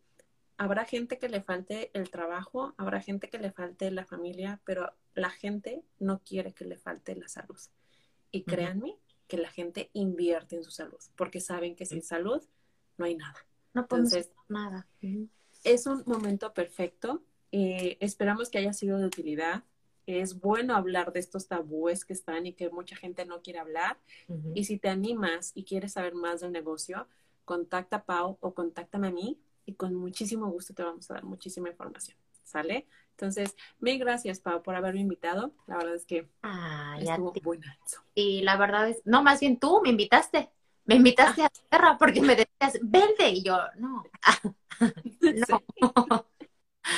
habrá 0.56 0.86
gente 0.86 1.20
que 1.20 1.28
le 1.28 1.42
falte 1.42 1.92
el 1.94 2.10
trabajo, 2.10 2.74
habrá 2.78 3.02
gente 3.02 3.30
que 3.30 3.40
le 3.40 3.52
falte 3.52 3.92
la 3.92 4.06
familia, 4.06 4.62
pero 4.64 4.94
la 5.16 5.32
gente 5.32 5.84
no 6.00 6.22
quiere 6.24 6.54
que 6.54 6.64
le 6.64 6.78
falte 6.78 7.14
la 7.18 7.28
salud. 7.28 7.60
Y 8.32 8.44
créanme 8.44 8.96
que 9.28 9.36
la 9.36 9.50
gente 9.50 9.90
invierte 9.92 10.56
en 10.56 10.64
su 10.64 10.72
salud, 10.72 11.02
porque 11.18 11.42
saben 11.42 11.76
que 11.76 11.86
sin 11.86 12.04
salud 12.04 12.42
no 12.98 13.04
hay 13.04 13.16
nada. 13.16 13.46
No 13.74 13.86
podemos 13.86 14.14
Entonces, 14.14 14.34
nada. 14.48 14.88
Es 15.66 15.88
un 15.88 16.04
momento 16.06 16.54
perfecto. 16.54 17.22
Eh, 17.52 17.98
esperamos 18.00 18.50
que 18.50 18.58
haya 18.58 18.74
sido 18.74 18.98
de 18.98 19.06
utilidad. 19.06 19.64
Es 20.08 20.40
bueno 20.40 20.76
hablar 20.76 21.14
de 21.14 21.20
estos 21.20 21.48
tabúes 21.48 22.06
que 22.06 22.14
están 22.14 22.46
y 22.46 22.54
que 22.54 22.70
mucha 22.70 22.96
gente 22.96 23.26
no 23.26 23.42
quiere 23.42 23.60
hablar. 23.60 23.98
Y 24.56 24.66
si 24.66 24.78
te 24.78 24.90
animas 24.90 25.52
y 25.54 25.64
quieres 25.64 25.94
saber 25.94 26.16
más 26.16 26.42
del 26.42 26.52
negocio, 26.52 27.08
contacta 27.46 27.98
a 27.98 28.04
Pau 28.04 28.38
o 28.42 28.54
contáctame 28.54 29.08
a 29.08 29.12
mí 29.12 29.40
y 29.66 29.74
con 29.74 29.94
muchísimo 29.96 30.50
gusto 30.50 30.74
te 30.74 30.84
vamos 30.84 31.10
a 31.12 31.16
dar 31.16 31.24
muchísima 31.24 31.70
información. 31.70 32.18
¿Sale? 32.44 32.88
Entonces, 33.12 33.56
mil 33.80 34.00
gracias, 34.00 34.40
Pau, 34.40 34.62
por 34.64 34.76
haberme 34.76 35.02
invitado. 35.02 35.54
La 35.68 35.78
verdad 35.78 35.96
es 35.96 36.06
que 36.06 36.28
ah, 36.42 36.98
estuvo 37.00 37.32
Y 38.16 38.42
la 38.42 38.58
verdad 38.58 38.90
es, 38.90 39.02
no, 39.06 39.24
más 39.24 39.40
bien 39.40 39.60
tú 39.60 39.82
me 39.84 39.90
invitaste. 39.90 40.50
Me 40.86 40.96
invitaste 40.96 41.44
a 41.44 41.50
tierra 41.50 41.98
porque 41.98 42.22
me 42.22 42.36
decías, 42.36 42.80
vende. 42.82 43.30
Y 43.30 43.44
yo, 43.44 43.58
no. 43.78 44.04
no. 45.22 46.21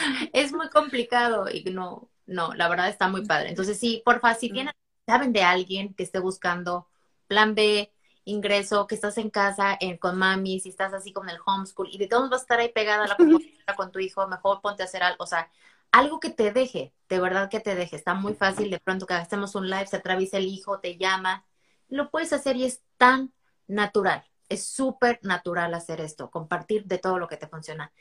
es 0.33 0.53
muy 0.53 0.69
complicado 0.69 1.47
y 1.51 1.63
no, 1.65 2.09
no, 2.25 2.53
la 2.53 2.69
verdad 2.69 2.89
está 2.89 3.07
muy 3.07 3.25
padre. 3.25 3.49
Entonces, 3.49 3.79
sí, 3.79 4.01
porfa, 4.05 4.33
si 4.35 4.49
tienen, 4.49 4.73
saben 5.05 5.33
de 5.33 5.43
alguien 5.43 5.93
que 5.93 6.03
esté 6.03 6.19
buscando 6.19 6.87
plan 7.27 7.55
B, 7.55 7.91
ingreso, 8.25 8.87
que 8.87 8.95
estás 8.95 9.17
en 9.17 9.29
casa 9.29 9.77
con 9.99 10.17
mami, 10.17 10.59
si 10.59 10.69
estás 10.69 10.93
así 10.93 11.11
con 11.11 11.29
el 11.29 11.37
homeschool 11.45 11.89
y 11.91 11.97
de 11.97 12.07
todos 12.07 12.29
vas 12.29 12.41
a 12.41 12.43
estar 12.43 12.59
ahí 12.59 12.69
pegada 12.69 13.03
a 13.05 13.07
la 13.07 13.17
computadora 13.17 13.75
con 13.75 13.91
tu 13.91 13.99
hijo, 13.99 14.27
mejor 14.27 14.61
ponte 14.61 14.83
a 14.83 14.85
hacer 14.85 15.03
algo. 15.03 15.23
O 15.23 15.27
sea, 15.27 15.49
algo 15.91 16.19
que 16.19 16.29
te 16.29 16.51
deje, 16.51 16.93
de 17.09 17.19
verdad 17.19 17.49
que 17.49 17.59
te 17.59 17.75
deje. 17.75 17.95
Está 17.95 18.13
muy 18.13 18.33
fácil, 18.33 18.69
de 18.69 18.79
pronto 18.79 19.05
que 19.05 19.13
hacemos 19.13 19.55
un 19.55 19.69
live, 19.69 19.87
se 19.87 19.97
atraviesa 19.97 20.37
el 20.37 20.45
hijo, 20.47 20.79
te 20.79 20.97
llama, 20.97 21.45
lo 21.89 22.09
puedes 22.09 22.33
hacer 22.33 22.55
y 22.57 22.65
es 22.65 22.81
tan 22.97 23.33
natural. 23.67 24.23
Es 24.53 24.65
súper 24.65 25.19
natural 25.23 25.73
hacer 25.73 26.01
esto, 26.01 26.29
compartir 26.29 26.85
de 26.85 26.97
todo 26.97 27.19
lo 27.19 27.27
que 27.27 27.37
te 27.37 27.47
funciona. 27.47 27.91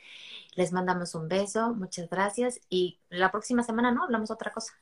Les 0.54 0.72
mandamos 0.72 1.14
un 1.14 1.28
beso, 1.28 1.74
muchas 1.74 2.08
gracias 2.08 2.60
y 2.68 3.00
la 3.08 3.30
próxima 3.30 3.62
semana 3.62 3.90
no 3.90 4.04
hablamos 4.04 4.30
otra 4.30 4.52
cosa. 4.52 4.74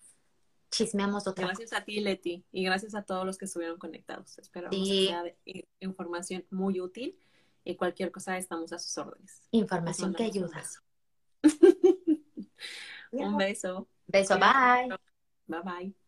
Chismeamos 0.71 1.27
otra 1.27 1.47
Gracias 1.47 1.73
a 1.73 1.85
ti, 1.85 2.01
Leti, 2.01 2.45
y 2.53 2.65
gracias 2.65 2.95
a 2.95 3.03
todos 3.03 3.27
los 3.27 3.39
que 3.39 3.45
estuvieron 3.45 3.79
conectados. 3.79 4.39
Esperamos 4.39 4.77
que 4.77 5.07
sea 5.09 5.25
información 5.81 6.45
muy 6.51 6.81
útil 6.81 7.19
y 7.65 7.77
cualquier 7.77 8.13
cosa 8.13 8.39
estamos 8.39 8.73
a 8.73 8.79
sus 8.79 8.97
órdenes. 8.99 9.43
Información 9.51 10.15
que 10.15 10.25
ayuda. 10.25 10.63
Un 13.13 13.37
beso. 13.37 13.89
Beso, 14.07 14.39
bye. 14.39 14.89
Bye 15.47 15.63
bye. 15.63 16.00